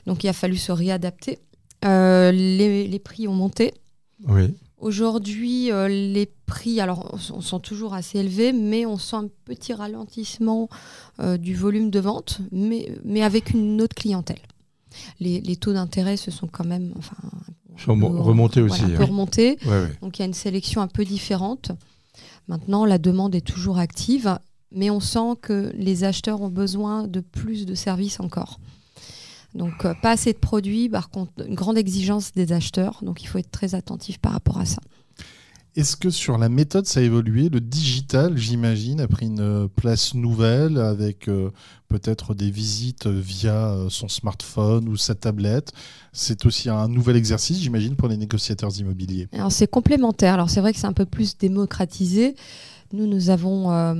Donc 0.05 0.23
il 0.23 0.27
a 0.27 0.33
fallu 0.33 0.57
se 0.57 0.71
réadapter. 0.71 1.39
Les, 1.81 2.87
les, 2.87 2.99
prix 2.99 3.27
ont 3.27 3.33
monté. 3.33 3.73
Oui. 4.27 4.53
Aujourd'hui, 4.77 5.71
les 5.87 6.29
prix 6.45 6.81
alors, 6.81 7.17
sont 7.19 7.59
toujours 7.59 7.93
assez 7.93 8.19
élevés, 8.19 8.53
mais 8.53 8.85
on 8.85 8.97
sent 8.97 9.15
un 9.15 9.29
petit 9.45 9.73
ralentissement 9.73 10.69
du 11.39 11.55
volume 11.55 11.89
de 11.89 11.99
vente, 11.99 12.41
mais, 12.51 12.91
mais 13.05 13.23
avec 13.23 13.51
une 13.51 13.81
autre 13.81 13.95
clientèle 13.95 14.39
les, 15.19 15.55
taux 15.55 15.73
d'intérêt 15.73 16.17
se 16.17 16.31
sont 16.31 16.47
quand 16.47 16.65
même 16.65 16.93
enfin, 16.97 17.17
remontés 17.85 18.61
aussi. 18.61 18.81
Voilà, 18.81 19.05
remontés. 19.05 19.57
Donc 20.01 20.17
il 20.17 20.21
y 20.21 20.23
a 20.23 20.25
une 20.25 20.33
sélection 20.33 20.81
un 20.81 20.87
peu 20.87 21.05
différente. 21.05 21.71
Maintenant, 22.47 22.85
la 22.85 22.97
demande 22.97 23.35
est 23.35 23.45
toujours 23.45 23.77
active, 23.77 24.39
mais 24.71 24.89
on 24.89 24.99
sent 24.99 25.35
que 25.41 25.71
les 25.75 26.03
acheteurs 26.03 26.41
ont 26.41 26.49
besoin 26.49 27.07
de 27.07 27.19
plus 27.19 27.65
de 27.65 27.75
services 27.75 28.19
encore. 28.19 28.59
Donc 29.55 29.85
euh, 29.85 29.93
pas 30.01 30.11
assez 30.11 30.33
de 30.33 30.37
produits, 30.37 30.89
par 30.89 31.09
contre, 31.09 31.31
une 31.47 31.55
grande 31.55 31.77
exigence 31.77 32.33
des 32.33 32.51
acheteurs. 32.51 32.99
Donc 33.01 33.23
il 33.23 33.27
faut 33.27 33.37
être 33.37 33.51
très 33.51 33.75
attentif 33.75 34.19
par 34.19 34.33
rapport 34.33 34.59
à 34.59 34.65
ça. 34.65 34.81
Est-ce 35.75 35.95
que 35.95 36.09
sur 36.09 36.37
la 36.37 36.49
méthode, 36.49 36.85
ça 36.87 36.99
a 36.99 37.03
évolué 37.03 37.49
Le 37.49 37.61
digital, 37.61 38.37
j'imagine, 38.37 38.99
a 39.01 39.07
pris 39.07 39.27
une 39.27 39.69
place 39.75 40.15
nouvelle 40.15 40.77
avec 40.77 41.27
euh, 41.27 41.51
peut-être 41.89 42.33
des 42.33 42.49
visites 42.49 43.07
via 43.07 43.69
euh, 43.69 43.89
son 43.89 44.07
smartphone 44.07 44.89
ou 44.89 44.97
sa 44.97 45.13
tablette? 45.13 45.71
C'est 46.11 46.45
aussi 46.45 46.69
un 46.69 46.87
nouvel 46.87 47.15
exercice, 47.15 47.59
j'imagine, 47.59 47.95
pour 47.95 48.07
les 48.07 48.17
négociateurs 48.17 48.77
immobiliers. 48.79 49.27
Alors 49.31 49.51
c'est 49.51 49.67
complémentaire. 49.67 50.33
Alors 50.33 50.49
c'est 50.49 50.59
vrai 50.59 50.73
que 50.73 50.79
c'est 50.79 50.87
un 50.87 50.93
peu 50.93 51.05
plus 51.05 51.37
démocratisé. 51.37 52.35
Nous, 52.91 53.05
nous 53.05 53.29
avons 53.29 53.71
euh, 53.71 53.93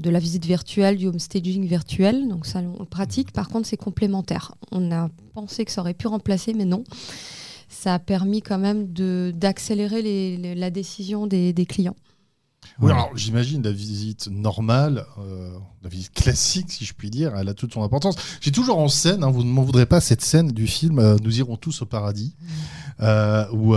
de 0.00 0.08
la 0.08 0.18
visite 0.18 0.46
virtuelle, 0.46 0.96
du 0.96 1.06
home 1.06 1.18
staging 1.18 1.66
virtuel, 1.66 2.26
donc 2.28 2.46
ça 2.46 2.60
on 2.60 2.86
pratique. 2.86 3.32
Par 3.32 3.50
contre, 3.50 3.68
c'est 3.68 3.76
complémentaire. 3.76 4.54
On 4.70 4.90
a 4.90 5.10
pensé 5.34 5.66
que 5.66 5.70
ça 5.70 5.82
aurait 5.82 5.92
pu 5.92 6.06
remplacer, 6.06 6.54
mais 6.54 6.64
non 6.64 6.84
ça 7.72 7.94
a 7.94 7.98
permis 7.98 8.42
quand 8.42 8.58
même 8.58 8.92
d'accélérer 9.32 10.54
la 10.54 10.70
décision 10.70 11.26
des, 11.26 11.66
clients. 11.68 11.96
Oui, 12.80 12.92
alors 12.92 13.10
j'imagine 13.16 13.62
la 13.62 13.72
visite 13.72 14.28
normale, 14.30 15.04
euh, 15.18 15.50
la 15.82 15.88
visite 15.88 16.12
classique, 16.14 16.70
si 16.70 16.84
je 16.84 16.94
puis 16.94 17.10
dire, 17.10 17.34
elle 17.36 17.48
a 17.48 17.54
toute 17.54 17.72
son 17.72 17.82
importance. 17.82 18.14
J'ai 18.40 18.52
toujours 18.52 18.78
en 18.78 18.88
scène, 18.88 19.24
hein, 19.24 19.30
vous 19.30 19.42
ne 19.42 19.50
m'en 19.50 19.62
voudrez 19.62 19.84
pas, 19.84 20.00
cette 20.00 20.22
scène 20.22 20.52
du 20.52 20.68
film 20.68 21.00
euh, 21.00 21.16
Nous 21.22 21.38
irons 21.38 21.56
tous 21.56 21.82
au 21.82 21.86
paradis, 21.86 22.34
mm. 22.40 22.46
euh, 23.00 23.46
où 23.52 23.74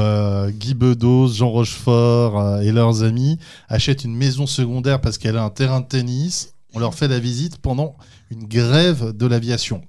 Guy 0.52 0.76
Bedos, 0.76 1.30
Jean 1.30 1.50
Rochefort 1.50 2.62
et 2.62 2.72
leurs 2.72 3.04
amis 3.04 3.40
achètent 3.70 4.04
une 4.04 4.16
maison 4.16 4.46
secondaire 4.46 5.02
parce 5.02 5.18
qu'elle 5.18 5.38
a 5.38 5.44
un 5.44 5.50
terrain 5.50 5.82
de 5.82 5.88
tennis. 5.88 6.54
On 6.74 6.80
leur 6.80 6.94
fait 6.94 7.08
la 7.08 7.20
visite 7.20 7.58
pendant 7.58 7.96
une 8.30 8.46
grève 8.48 9.16
de 9.16 9.26
l'aviation. 9.26 9.82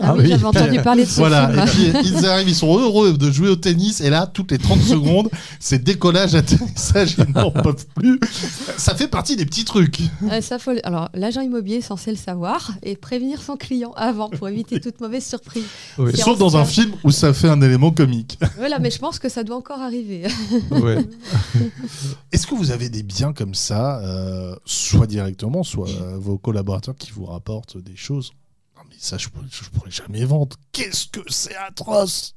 Ah, 0.00 0.08
Ah 0.08 0.14
oui, 0.16 0.26
j'avais 0.28 0.44
entendu 0.44 0.80
parler 0.82 1.04
de 1.04 1.08
ce 1.10 1.16
Voilà, 1.16 1.66
film. 1.66 1.96
et 1.96 1.98
puis 2.00 2.08
ils 2.16 2.26
arrivent, 2.26 2.48
ils 2.48 2.54
sont 2.54 2.78
heureux 2.78 3.16
de 3.16 3.30
jouer 3.30 3.48
au 3.48 3.56
tennis, 3.56 4.00
et 4.00 4.10
là, 4.10 4.26
toutes 4.26 4.50
les 4.50 4.58
30 4.58 4.80
secondes, 4.80 5.28
c'est 5.60 5.82
décollage, 5.82 6.34
atterrissage, 6.34 7.16
ils 7.18 7.32
n'en 7.32 7.50
peuvent 7.50 7.86
plus. 7.94 8.18
Ça 8.76 8.94
fait 8.94 9.08
partie 9.08 9.36
des 9.36 9.46
petits 9.46 9.64
trucs. 9.64 10.00
Euh, 10.30 10.40
ça, 10.40 10.58
faut 10.58 10.72
Alors, 10.84 11.10
l'agent 11.14 11.40
immobilier 11.42 11.76
est 11.76 11.80
censé 11.80 12.10
le 12.10 12.16
savoir 12.16 12.72
et 12.82 12.96
prévenir 12.96 13.40
son 13.42 13.56
client 13.56 13.92
avant 13.96 14.28
pour 14.30 14.48
éviter 14.48 14.80
toute 14.80 15.00
mauvaise 15.00 15.24
surprise. 15.24 15.64
Oui. 15.98 16.16
Sauf 16.16 16.38
dans 16.38 16.56
un 16.56 16.64
film 16.64 16.92
où 17.04 17.10
ça 17.10 17.32
fait 17.32 17.48
un 17.48 17.60
élément 17.62 17.90
comique. 17.90 18.38
Voilà, 18.56 18.78
mais 18.78 18.90
je 18.90 18.98
pense 18.98 19.18
que 19.18 19.28
ça 19.28 19.44
doit 19.44 19.56
encore 19.56 19.80
arriver. 19.80 20.26
Ouais. 20.70 20.98
Est-ce 22.32 22.46
que 22.46 22.54
vous 22.54 22.70
avez 22.70 22.88
des 22.88 23.02
biens 23.02 23.32
comme 23.32 23.54
ça, 23.54 24.00
euh, 24.00 24.56
soit 24.64 25.06
directement, 25.06 25.62
soit 25.62 25.88
euh, 25.88 26.16
vos 26.18 26.38
collaborateurs 26.38 26.96
qui 26.96 27.10
vous 27.12 27.26
rapportent 27.26 27.76
des 27.78 27.96
choses 27.96 28.32
ça, 29.04 29.18
je 29.18 29.28
pourrais, 29.28 29.46
je 29.50 29.68
pourrais 29.70 29.90
jamais 29.90 30.24
vendre. 30.24 30.56
Qu'est-ce 30.72 31.06
que 31.08 31.20
c'est 31.28 31.54
atroce 31.56 32.34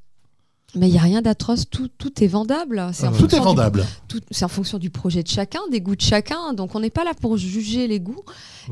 Mais 0.76 0.88
il 0.90 0.92
n'y 0.92 0.98
a 0.98 1.02
rien 1.02 1.22
d'atroce, 1.22 1.70
tout, 1.70 1.88
tout 1.98 2.24
est 2.24 2.28
vendable. 2.28 2.90
C'est 2.94 3.08
en 3.08 3.12
ouais. 3.14 3.18
Tout 3.18 3.26
est 3.26 3.30
fonction 3.38 3.40
du- 3.40 3.46
vendable. 3.58 3.86
c'est 4.32 4.46
en 4.46 4.50
fonction 4.50 4.78
du 4.78 4.90
projet 4.90 5.24
de 5.24 5.28
chacun, 5.30 5.62
des 5.72 5.82
goûts 5.82 5.96
de 5.96 6.02
chacun. 6.02 6.54
Donc, 6.54 6.76
on 6.76 6.80
n'est 6.80 6.90
pas 6.90 7.04
là 7.04 7.14
pour 7.14 7.38
juger 7.38 7.88
les 7.88 8.00
goûts. 8.00 8.24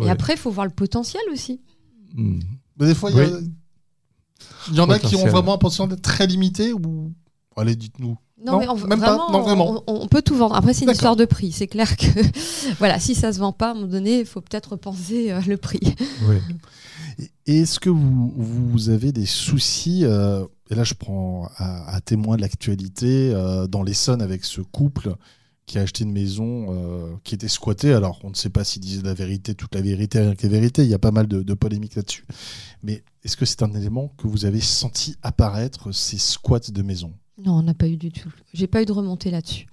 Et 0.01 0.09
après, 0.09 0.33
il 0.33 0.39
faut 0.39 0.51
voir 0.51 0.65
le 0.65 0.73
potentiel 0.73 1.21
aussi. 1.31 1.61
Hmm. 2.13 2.39
Mais 2.77 2.87
des 2.87 2.95
fois, 2.95 3.11
il 3.11 3.17
y, 3.17 3.21
Oui. 3.21 4.79
en 4.79 4.89
a 4.89 4.99
qui 4.99 5.15
ont 5.15 5.27
vraiment 5.27 5.53
un 5.53 5.57
potentiel 5.57 5.87
d'être 5.89 6.01
très 6.01 6.27
limité 6.27 6.73
ou. 6.73 7.13
Allez, 7.55 7.75
dites-nous. 7.77 8.17
Non, 8.45 8.51
Non, 8.53 8.59
mais 8.59 8.67
on, 8.67 8.75
même 8.75 8.99
pas. 8.99 9.15
vraiment, 9.15 9.31
Non, 9.31 9.41
vraiment. 9.41 9.83
On, 9.87 10.01
on 10.01 10.07
peut 10.09 10.21
tout 10.21 10.35
vendre. 10.35 10.55
Après, 10.55 10.73
c'est 10.73 10.83
une 10.83 10.91
histoire 10.91 11.15
de 11.15 11.23
prix. 11.23 11.53
C'est 11.53 11.67
clair 11.67 11.95
que, 11.95 12.05
voilà, 12.79 12.99
si 12.99 13.15
ça 13.15 13.31
se 13.31 13.39
vend 13.39 13.53
pas, 13.53 13.69
à 13.69 13.71
un 13.71 13.73
moment 13.75 13.87
donné, 13.87 14.19
il 14.19 14.25
faut 14.25 14.41
peut-être 14.41 14.73
repenser 14.73 15.31
euh, 15.31 15.39
le 15.47 15.55
prix. 15.55 15.79
Oui. 16.27 16.35
Est-ce 17.45 17.79
que 17.79 17.89
vous, 17.89 18.33
vous 18.35 18.89
avez 18.89 19.11
des 19.11 19.25
soucis 19.25 20.01
euh, 20.03 20.45
Et 20.69 20.75
là, 20.75 20.83
je 20.83 20.93
prends 20.93 21.49
à, 21.57 21.95
à 21.95 22.01
témoin 22.01 22.35
de 22.37 22.41
l'actualité 22.41 23.31
euh, 23.33 23.67
dans 23.67 23.83
l'Essonne 23.83 24.21
avec 24.21 24.43
ce 24.43 24.61
couple 24.61 25.15
qui 25.65 25.79
a 25.79 25.81
acheté 25.81 26.03
une 26.03 26.11
maison 26.11 26.67
euh, 26.69 27.15
qui 27.23 27.33
était 27.35 27.47
squattée. 27.47 27.93
Alors, 27.93 28.19
on 28.23 28.29
ne 28.29 28.35
sait 28.35 28.49
pas 28.49 28.63
s'ils 28.63 28.81
disaient 28.81 29.01
la 29.01 29.13
vérité, 29.15 29.55
toute 29.55 29.73
la 29.73 29.81
vérité, 29.81 30.19
rien 30.19 30.35
que 30.35 30.43
la 30.45 30.51
vérité. 30.53 30.83
Il 30.83 30.89
y 30.89 30.93
a 30.93 30.99
pas 30.99 31.11
mal 31.11 31.27
de, 31.27 31.41
de 31.41 31.53
polémiques 31.55 31.95
là-dessus. 31.95 32.25
Mais 32.83 33.03
est-ce 33.23 33.35
que 33.35 33.45
c'est 33.45 33.63
un 33.63 33.73
élément 33.73 34.09
que 34.17 34.27
vous 34.27 34.45
avez 34.45 34.61
senti 34.61 35.15
apparaître 35.23 35.91
ces 35.91 36.17
squats 36.19 36.59
de 36.71 36.81
maison? 36.83 37.13
Non, 37.43 37.53
on 37.53 37.63
n'a 37.63 37.73
pas 37.73 37.87
eu 37.87 37.97
du 37.97 38.11
tout. 38.11 38.31
J'ai 38.53 38.67
pas 38.67 38.81
eu 38.81 38.85
de 38.85 38.91
remontée 38.91 39.31
là-dessus. 39.31 39.65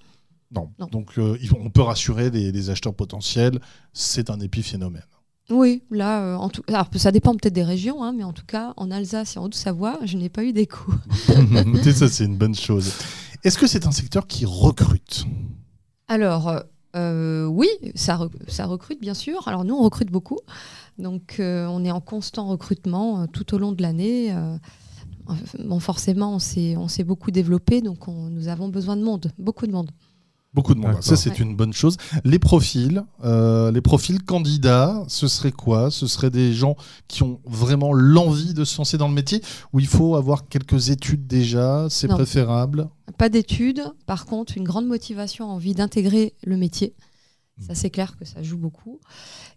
non. 0.51 0.71
Non. 0.79 0.87
Donc, 0.87 1.17
euh, 1.19 1.37
on 1.59 1.69
peut 1.69 1.81
rassurer 1.83 2.29
les, 2.31 2.51
les 2.51 2.69
acheteurs 2.71 2.95
potentiels. 2.95 3.59
C'est 3.93 4.29
un 4.31 4.39
épiphénomène. 4.39 5.03
Oui, 5.49 5.83
là, 5.91 6.21
euh, 6.23 6.35
en 6.35 6.49
tout... 6.49 6.61
Alors, 6.67 6.87
ça 6.95 7.11
dépend 7.11 7.33
peut-être 7.33 7.53
des 7.53 7.63
régions, 7.63 8.03
hein, 8.03 8.13
mais 8.13 8.23
en 8.23 8.33
tout 8.33 8.45
cas, 8.45 8.73
en 8.77 8.89
Alsace 8.91 9.35
et 9.35 9.39
en 9.39 9.43
Haute-Savoie, 9.45 9.99
je 10.05 10.17
n'ai 10.17 10.29
pas 10.29 10.43
eu 10.43 10.53
d'écho. 10.53 10.91
Écoutez, 11.55 11.91
ça, 11.93 12.07
c'est 12.07 12.25
une 12.25 12.37
bonne 12.37 12.55
chose. 12.55 12.93
Est-ce 13.43 13.57
que 13.57 13.67
c'est 13.67 13.85
un 13.85 13.91
secteur 13.91 14.25
qui 14.25 14.45
recrute? 14.45 15.25
Alors, 16.07 16.61
euh, 16.95 17.45
oui, 17.45 17.67
ça, 17.93 18.15
rec- 18.15 18.31
ça 18.47 18.65
recrute, 18.67 19.01
bien 19.01 19.13
sûr. 19.13 19.45
Alors, 19.47 19.65
nous, 19.65 19.75
on 19.75 19.81
recrute 19.83 20.09
beaucoup. 20.11 20.39
Donc, 20.97 21.37
euh, 21.39 21.67
on 21.67 21.83
est 21.83 21.91
en 21.91 22.01
constant 22.01 22.47
recrutement 22.47 23.21
euh, 23.21 23.25
tout 23.27 23.53
au 23.53 23.57
long 23.57 23.73
de 23.73 23.81
l'année. 23.81 24.33
euh, 24.33 24.55
bon, 25.59 25.79
forcément, 25.79 26.35
on 26.35 26.39
s'est 26.39 26.77
on 26.77 26.87
s'est 26.87 27.03
beaucoup 27.03 27.31
développé, 27.31 27.81
donc 27.81 28.07
on- 28.07 28.29
nous 28.29 28.47
avons 28.47 28.69
besoin 28.69 28.95
de 28.95 29.03
monde, 29.03 29.31
beaucoup 29.37 29.67
de 29.67 29.71
monde. 29.71 29.89
Beaucoup 30.53 30.75
de 30.75 30.79
monde. 30.79 31.01
Ça, 31.01 31.15
c'est 31.15 31.31
Ouais. 31.31 31.37
une 31.37 31.55
bonne 31.55 31.73
chose. 31.73 31.97
Les 32.23 32.37
profils, 32.37 33.03
euh, 33.23 33.71
les 33.71 33.81
profils 33.81 34.21
candidats, 34.23 35.03
ce 35.07 35.27
serait 35.27 35.51
quoi? 35.51 35.89
Ce 35.89 36.05
serait 36.05 36.29
des 36.29 36.53
gens 36.53 36.75
qui 37.07 37.23
ont 37.23 37.39
vraiment 37.45 37.91
l'envie 37.91 38.53
de 38.53 38.63
se 38.63 38.77
lancer 38.77 38.97
dans 38.99 39.07
le 39.07 39.15
métier 39.15 39.41
ou 39.73 39.79
il 39.79 39.87
faut 39.87 40.15
avoir 40.15 40.47
quelques 40.47 40.89
études 40.89 41.25
déjà? 41.25 41.87
C'est 41.89 42.07
préférable? 42.07 42.87
Pas 43.17 43.29
d'études, 43.29 43.83
par 44.05 44.25
contre, 44.27 44.55
une 44.55 44.63
grande 44.63 44.85
motivation, 44.85 45.49
envie 45.49 45.73
d'intégrer 45.73 46.33
le 46.45 46.55
métier. 46.55 46.93
Ça, 47.59 47.75
c'est 47.75 47.89
clair 47.91 48.17
que 48.17 48.25
ça 48.25 48.41
joue 48.43 48.57
beaucoup. 48.57 48.99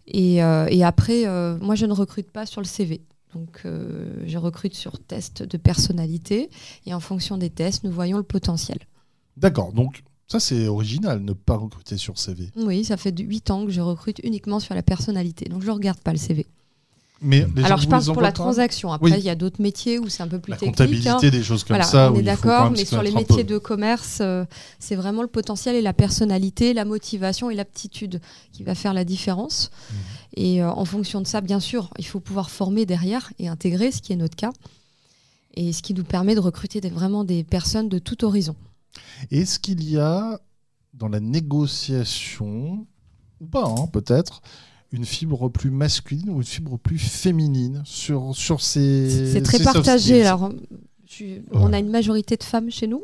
Et, 0.07 0.43
euh, 0.43 0.67
et 0.69 0.83
après, 0.83 1.25
euh, 1.27 1.57
moi, 1.59 1.75
je 1.75 1.85
ne 1.85 1.93
recrute 1.93 2.31
pas 2.31 2.45
sur 2.45 2.61
le 2.61 2.67
CV. 2.67 3.01
Donc, 3.33 3.61
euh, 3.65 4.23
je 4.25 4.37
recrute 4.37 4.75
sur 4.75 4.99
test 4.99 5.43
de 5.43 5.57
personnalité. 5.57 6.49
Et 6.85 6.93
en 6.93 6.99
fonction 6.99 7.37
des 7.37 7.49
tests, 7.49 7.83
nous 7.83 7.91
voyons 7.91 8.17
le 8.17 8.23
potentiel. 8.23 8.77
D'accord. 9.35 9.73
Donc, 9.73 10.03
ça, 10.27 10.39
c'est 10.39 10.67
original, 10.67 11.21
ne 11.21 11.33
pas 11.33 11.55
recruter 11.55 11.97
sur 11.97 12.17
CV. 12.19 12.49
Oui, 12.55 12.83
ça 12.83 12.97
fait 12.97 13.17
8 13.17 13.49
ans 13.51 13.65
que 13.65 13.71
je 13.71 13.81
recrute 13.81 14.19
uniquement 14.23 14.59
sur 14.59 14.75
la 14.75 14.83
personnalité. 14.83 15.45
Donc, 15.49 15.61
je 15.61 15.67
ne 15.67 15.71
regarde 15.71 15.99
pas 15.99 16.11
le 16.11 16.17
CV. 16.17 16.45
Mais 17.19 17.47
Alors, 17.63 17.79
je 17.79 17.87
parle 17.87 18.03
pour 18.05 18.21
la 18.21 18.31
transaction. 18.31 18.91
Après, 18.91 19.09
Oui. 19.09 19.17
il 19.17 19.23
y 19.25 19.29
a 19.29 19.33
d'autres 19.33 19.59
métiers 19.59 19.97
où 19.97 20.07
c'est 20.07 20.21
un 20.21 20.27
peu 20.27 20.37
plus 20.37 20.51
La 20.51 20.57
technique. 20.57 20.75
comptabilité, 20.75 21.09
hein. 21.09 21.17
des 21.31 21.41
choses 21.41 21.63
comme 21.63 21.77
Voilà, 21.77 21.89
ça. 21.89 22.11
on 22.11 22.15
est 22.19 22.21
d'accord, 22.21 22.69
mais 22.69 22.85
sur 22.85 23.01
les 23.01 23.09
métiers 23.11 23.43
de 23.43 23.57
commerce, 23.57 24.19
euh, 24.21 24.45
c'est 24.77 24.95
vraiment 24.95 25.23
le 25.23 25.27
potentiel 25.27 25.75
et 25.75 25.81
la 25.81 25.93
personnalité, 25.93 26.73
la 26.75 26.85
motivation 26.85 27.49
et 27.49 27.55
l'aptitude 27.55 28.21
qui 28.51 28.61
va 28.61 28.75
faire 28.75 28.93
la 28.93 29.03
différence. 29.03 29.71
Mmh. 29.71 29.95
Et 30.35 30.61
euh, 30.61 30.69
en 30.69 30.85
fonction 30.85 31.19
de 31.21 31.25
ça, 31.25 31.41
bien 31.41 31.59
sûr, 31.59 31.89
il 31.97 32.05
faut 32.05 32.19
pouvoir 32.19 32.51
former 32.51 32.85
derrière 32.85 33.31
et 33.39 33.47
intégrer, 33.47 33.91
ce 33.91 33.99
qui 34.03 34.13
est 34.13 34.17
notre 34.17 34.35
cas. 34.35 34.51
Et 35.55 35.73
ce 35.73 35.81
qui 35.81 35.95
nous 35.95 36.03
permet 36.03 36.35
de 36.35 36.39
recruter 36.39 36.81
des- 36.81 36.89
vraiment 36.91 37.23
des 37.23 37.43
personnes 37.43 37.89
de 37.89 37.97
tout 37.97 38.23
horizon. 38.25 38.55
Est-ce 39.31 39.59
qu'il 39.59 39.83
y 39.89 39.97
a 39.97 40.39
dans 40.93 41.07
la 41.07 41.19
négociation, 41.19 42.85
ou 43.41 43.45
pas, 43.45 43.65
hein, 43.65 43.87
peut-être, 43.91 44.41
une 44.91 45.05
fibre 45.05 45.49
plus 45.49 45.69
masculine 45.69 46.29
ou 46.29 46.37
une 46.37 46.43
fibre 46.43 46.77
plus 46.77 46.97
féminine 46.99 47.81
sur, 47.85 48.35
sur 48.35 48.61
ces. 48.61 49.09
C'est 49.09 49.31
c'est 49.33 49.41
très 49.41 49.57
ces 49.57 49.63
partagé. 49.63 49.99
skills? 50.15 50.21
Alors, 50.27 50.49
je- 51.05 51.41
on 51.51 51.73
a 51.73 51.79
une 51.79 51.89
majorité 51.89 52.35
de 52.37 52.43
femmes 52.43 52.71
chez 52.71 52.87
nous, 52.87 53.03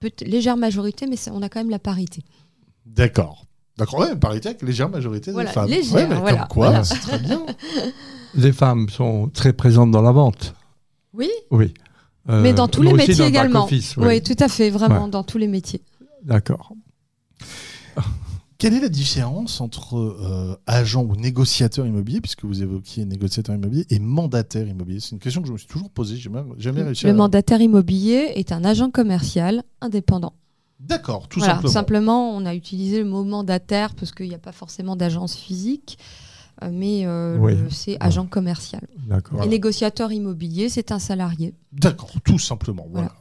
peut 0.00 0.10
légère 0.24 0.56
majorité, 0.56 1.06
mais 1.06 1.16
on 1.30 1.42
a 1.42 1.48
quand 1.48 1.60
même 1.60 1.70
la 1.70 1.78
parité. 1.78 2.22
D'accord. 2.86 3.46
D'accord, 3.78 4.00
ouais, 4.00 4.14
parité 4.16 4.50
avec 4.50 4.60
légère 4.62 4.90
majorité 4.90 5.32
Voilà, 5.32 5.48
des 5.48 5.54
femmes. 5.54 5.70
légère, 5.70 5.94
Ouais, 5.94 6.06
mais 6.06 6.16
voilà, 6.20 6.38
comme 6.40 6.48
quoi, 6.48 6.66
voilà. 6.68 6.84
c'est 6.84 6.98
très 6.98 7.18
bien. 7.18 7.44
Les 8.34 8.52
femmes 8.52 8.88
sont 8.90 9.28
très 9.30 9.54
présentes 9.54 9.90
dans 9.90 10.02
la 10.02 10.12
vente. 10.12 10.54
Oui, 11.14 11.30
Oui. 11.50 11.72
Euh, 12.28 12.40
mais 12.42 12.52
dans 12.52 12.68
tous 12.68 12.82
les 12.82 12.92
métiers 12.92 13.14
le 13.16 13.24
également. 13.24 13.64
office, 13.64 13.96
oui. 13.96 14.04
oui. 14.06 14.22
tout 14.22 14.36
à 14.38 14.48
fait, 14.48 14.70
vraiment, 14.70 15.04
Ouais. 15.04 15.10
dans 15.10 15.24
tous 15.24 15.38
les 15.38 15.48
métiers. 15.48 15.82
D'accord. 16.24 16.72
Quelle 18.58 18.74
est 18.74 18.80
la 18.80 18.88
différence 18.88 19.60
entre 19.60 19.96
euh, 19.98 20.56
agent 20.68 21.02
ou 21.02 21.16
négociateur 21.16 21.84
immobilier, 21.84 22.20
puisque 22.20 22.44
vous 22.44 22.62
évoquiez 22.62 23.04
négociateur 23.04 23.56
immobilier, 23.56 23.84
et 23.90 23.98
mandataire 23.98 24.68
immobilier? 24.68 25.00
C'est 25.00 25.10
une 25.10 25.18
question 25.18 25.42
que 25.42 25.48
je 25.48 25.52
me 25.52 25.58
suis 25.58 25.66
toujours 25.66 25.90
posée, 25.90 26.14
j'ai 26.14 26.22
jamais, 26.22 26.42
jamais 26.58 26.82
réussi 26.84 27.06
Le 27.06 27.10
à... 27.10 27.14
mandataire 27.14 27.60
immobilier 27.60 28.30
est 28.36 28.52
un 28.52 28.62
agent 28.64 28.90
commercial 28.92 29.64
indépendant. 29.80 30.34
D'accord, 30.78 31.26
tout 31.26 31.40
Voilà, 31.40 31.54
simplement. 31.54 31.72
simplement, 31.72 32.30
on 32.36 32.46
a 32.46 32.54
utilisé 32.54 32.98
le 33.00 33.04
mot 33.04 33.24
mandataire 33.24 33.96
parce 33.96 34.12
qu'il 34.12 34.28
n'y 34.28 34.34
a 34.34 34.38
pas 34.38 34.52
forcément 34.52 34.94
d'agence 34.94 35.34
physique, 35.34 35.98
euh, 36.00 36.31
mais 36.70 37.06
euh, 37.06 37.36
Oui. 37.38 37.54
le- 37.56 37.70
c'est 37.70 37.96
agent 38.00 38.26
commercial. 38.26 38.82
D'accord. 39.08 39.42
Et 39.42 39.46
négociateur 39.48 40.12
immobilier, 40.12 40.68
c'est 40.68 40.92
un 40.92 40.98
salarié. 40.98 41.54
D'accord, 41.72 42.12
tout 42.24 42.38
simplement. 42.38 42.86
Voilà. 42.92 43.12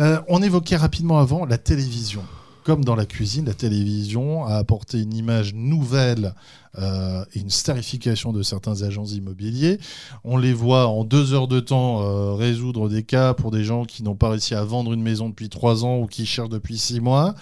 Euh, 0.00 0.20
on 0.28 0.42
évoquait 0.42 0.76
rapidement 0.76 1.18
avant 1.18 1.44
la 1.44 1.58
télévision. 1.58 2.22
Comme 2.64 2.84
dans 2.84 2.96
la 2.96 3.06
cuisine, 3.06 3.46
la 3.46 3.54
télévision 3.54 4.44
a 4.44 4.56
apporté 4.56 5.00
une 5.00 5.14
image 5.14 5.54
nouvelle 5.54 6.34
euh, 6.78 7.24
et 7.34 7.40
une 7.40 7.48
starification 7.48 8.32
de 8.32 8.42
certains 8.42 8.82
agents 8.82 9.06
immobiliers. 9.06 9.78
On 10.22 10.36
les 10.36 10.52
voit 10.52 10.86
en 10.86 11.02
deux 11.04 11.32
heures 11.32 11.48
de 11.48 11.60
temps 11.60 12.02
euh, 12.02 12.34
résoudre 12.34 12.90
des 12.90 13.02
cas 13.04 13.32
pour 13.32 13.50
des 13.50 13.64
gens 13.64 13.84
qui 13.86 14.02
n'ont 14.02 14.16
pas 14.16 14.28
réussi 14.28 14.54
à 14.54 14.64
vendre 14.64 14.92
une 14.92 15.00
maison 15.02 15.30
depuis 15.30 15.48
trois 15.48 15.84
ans 15.86 15.98
ou 15.98 16.06
qui 16.06 16.26
cherchent 16.26 16.50
depuis 16.50 16.76
six 16.78 17.00
mois. 17.00 17.34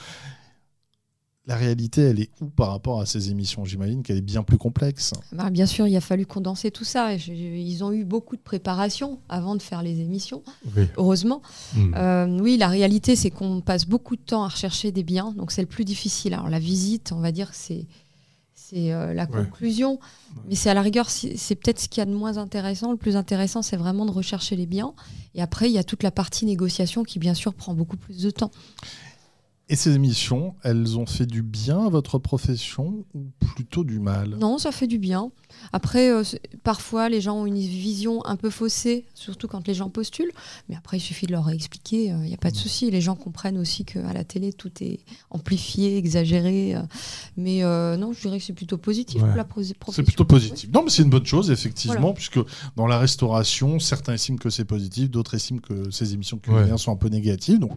La 1.49 1.55
réalité, 1.55 2.03
elle 2.03 2.19
est 2.21 2.31
où 2.41 2.47
par 2.47 2.71
rapport 2.71 3.01
à 3.01 3.07
ces 3.07 3.31
émissions? 3.31 3.65
J'imagine 3.65 4.03
qu'elle 4.03 4.17
est 4.17 4.21
bien 4.21 4.43
plus 4.43 4.59
complexe. 4.59 5.13
Bah, 5.33 5.49
bien 5.51 5.67
sûr, 5.67 5.87
il 5.87 5.95
a 5.97 6.01
fallu 6.01 6.27
condenser 6.27 6.73
tout 6.73 6.83
ça. 6.85 7.17
Je- 7.17 7.33
Ils 7.33 7.85
ont 7.85 7.93
eu 7.93 8.05
beaucoup 8.05 8.35
de 8.35 8.41
préparation 8.41 9.21
avant 9.29 9.55
de 9.55 9.63
faire 9.63 9.83
les 9.83 10.01
émissions, 10.01 10.43
Oui. 10.77 10.87
heureusement. 10.97 11.43
Hmm. 11.77 11.95
Euh, 11.95 12.39
oui, 12.41 12.57
la 12.57 12.67
réalité, 12.67 13.15
c'est 13.15 13.31
qu'on 13.31 13.61
passe 13.61 13.87
beaucoup 13.87 14.17
de 14.17 14.21
temps 14.23 14.43
à 14.43 14.49
rechercher 14.49 14.91
des 14.91 15.05
biens, 15.05 15.33
donc 15.37 15.53
c'est 15.53 15.61
le 15.63 15.69
plus 15.69 15.85
difficile. 15.85 16.35
Alors 16.35 16.49
la 16.49 16.59
visite, 16.59 17.13
on 17.13 17.21
va 17.21 17.31
dire, 17.31 17.51
c'est 17.53 17.87
c'est 18.59 18.93
euh, 18.93 19.15
la 19.15 19.27
Ouais. 19.31 19.45
conclusion, 19.45 20.01
mais 20.49 20.57
c'est 20.57 20.69
à 20.69 20.75
la 20.75 20.83
rigueur, 20.83 21.09
c'est 21.09 21.37
c'est 21.37 21.55
peut-être 21.55 21.79
ce 21.79 21.89
qu'il 21.89 22.01
y 22.01 22.03
a 22.03 22.07
de 22.07 22.13
moins 22.13 22.37
intéressant. 22.39 22.91
Le 22.91 22.97
plus 22.97 23.15
intéressant, 23.15 23.63
c'est 23.63 23.77
vraiment 23.77 24.05
de 24.07 24.11
rechercher 24.11 24.57
les 24.57 24.67
biens. 24.67 24.93
Et 25.37 25.43
après, 25.43 25.69
il 25.69 25.73
y 25.73 25.79
a 25.79 25.85
toute 25.85 26.03
la 26.03 26.11
partie 26.11 26.45
négociation 26.47 27.05
qui, 27.05 27.21
bien 27.21 27.35
sûr, 27.35 27.55
prend 27.55 27.75
beaucoup 27.75 27.97
plus 27.97 28.21
de 28.23 28.31
temps. 28.31 28.51
Et 29.69 29.75
ces 29.75 29.97
émissions, 29.97 30.55
elles 30.63 30.97
ont 30.97 31.07
fait 31.07 31.27
du 31.27 31.43
bien 31.43 31.87
à 31.87 31.89
votre 31.89 32.19
profession 32.21 33.05
ou 33.15 33.25
plutôt 33.41 33.83
du 33.83 33.99
mal? 33.99 34.37
Non, 34.39 34.59
ça 34.59 34.71
fait 34.71 34.87
du 34.87 34.97
bien. 34.99 35.33
Après, 35.73 36.09
euh, 36.13 36.23
parfois, 36.63 37.09
les 37.09 37.21
gens 37.21 37.39
ont 37.39 37.47
une 37.47 37.59
vision 37.59 38.25
un 38.27 38.37
peu 38.37 38.49
faussée, 38.51 39.07
surtout 39.15 39.49
quand 39.49 39.67
les 39.67 39.75
gens 39.75 39.91
postulent. 39.91 40.31
Mais 40.69 40.77
après, 40.77 40.99
il 40.99 41.01
suffit 41.01 41.27
de 41.27 41.33
leur 41.33 41.51
expliquer, 41.51 42.05
il 42.07 42.17
n'y 42.17 42.35
a 42.35 42.37
pas 42.37 42.53
de 42.53 42.57
souci. 42.57 42.93
Les 42.93 43.01
gens 43.01 43.17
comprennent 43.17 43.59
aussi 43.59 43.85
qu'à 43.85 44.13
la 44.13 44.23
télé, 44.23 44.53
tout 44.53 44.71
est 44.83 45.01
amplifié, 45.31 45.97
exagéré. 45.97 46.77
euh. 46.77 46.83
mais 47.37 47.65
euh, 47.65 47.97
non, 47.97 48.13
je 48.13 48.21
dirais 48.21 48.39
que 48.39 48.45
c'est 48.45 48.53
plutôt 48.53 48.79
positif 48.79 49.21
Ouais. 49.21 49.29
pour 49.29 49.37
la 49.37 49.45
pro- 49.45 49.63
profession. 49.81 49.93
C'est 49.93 50.03
plutôt 50.05 50.25
positif. 50.25 50.71
Non, 50.73 50.83
mais 50.85 50.91
c'est 50.91 51.03
une 51.03 51.11
bonne 51.11 51.27
chose, 51.27 51.51
effectivement, 51.51 51.99
Voilà. 51.99 52.15
puisque 52.15 52.39
dans 52.77 52.87
la 52.87 52.99
restauration, 53.01 53.81
certains 53.81 54.15
estiment 54.15 54.39
que 54.39 54.51
c'est 54.51 54.65
positif, 54.65 55.11
d'autres 55.11 55.35
estiment 55.35 55.59
que 55.61 55.91
ces 55.91 56.15
émissions 56.15 56.39
culinaires 56.39 56.71
Ouais. 56.71 56.79
sont 56.79 56.93
un 56.93 56.97
peu 56.97 57.09
négatives. 57.09 57.59
Donc 57.59 57.73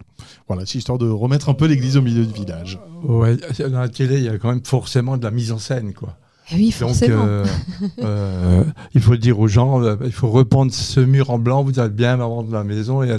voilà, 0.46 0.64
c'est 0.66 0.78
histoire 0.78 0.98
de 0.98 1.08
remettre 1.08 1.48
un 1.48 1.54
peu 1.54 1.64
l'église 1.80 1.96
au 1.96 2.02
milieu 2.02 2.24
du 2.26 2.32
village. 2.32 2.78
Ouais, 3.02 3.36
dans 3.70 3.80
la 3.80 3.88
télé, 3.88 4.18
il 4.18 4.24
y 4.24 4.28
a 4.28 4.38
quand 4.38 4.50
même 4.50 4.64
forcément 4.64 5.16
de 5.16 5.24
la 5.24 5.30
mise 5.30 5.50
en 5.52 5.58
scène, 5.58 5.92
quoi. 5.94 6.16
Eh 6.52 6.56
oui, 6.56 6.74
Donc, 6.80 6.88
forcément. 6.90 7.24
euh, 7.26 7.44
euh, 8.02 8.64
il 8.94 9.00
faut 9.00 9.16
dire 9.16 9.38
aux 9.38 9.48
gens, 9.48 9.82
euh, 9.82 9.96
il 10.04 10.12
faut 10.12 10.28
reprendre 10.30 10.72
ce 10.72 11.00
mur 11.00 11.30
en 11.30 11.38
blanc, 11.38 11.62
vous 11.62 11.78
allez 11.78 11.90
bien 11.90 12.16
vendre 12.16 12.52
la 12.52 12.64
maison 12.64 13.02
et 13.02 13.16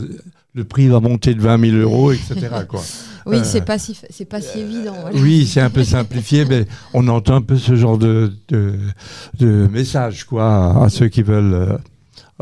le 0.53 0.63
prix 0.65 0.87
va 0.89 0.99
monter 0.99 1.33
de 1.33 1.39
20 1.41 1.71
000 1.71 1.77
euros, 1.77 2.11
etc. 2.11 2.35
Quoi. 2.67 2.81
oui, 3.25 3.37
euh, 3.37 3.43
c'est 3.45 3.61
pas 3.63 3.79
si, 3.79 3.97
c'est 4.09 4.25
pas 4.25 4.41
si 4.41 4.59
évident. 4.59 4.95
voilà. 4.99 5.17
Oui, 5.17 5.45
c'est 5.47 5.61
un 5.61 5.69
peu 5.69 5.83
simplifié, 5.85 6.43
mais 6.45 6.67
on 6.93 7.07
entend 7.07 7.35
un 7.35 7.41
peu 7.41 7.55
ce 7.57 7.75
genre 7.75 7.97
de, 7.97 8.33
de, 8.49 8.75
de 9.39 9.67
message 9.71 10.25
quoi, 10.25 10.83
à 10.83 10.89
ceux 10.89 11.07
qui 11.07 11.23
veulent 11.23 11.53
euh, 11.53 11.77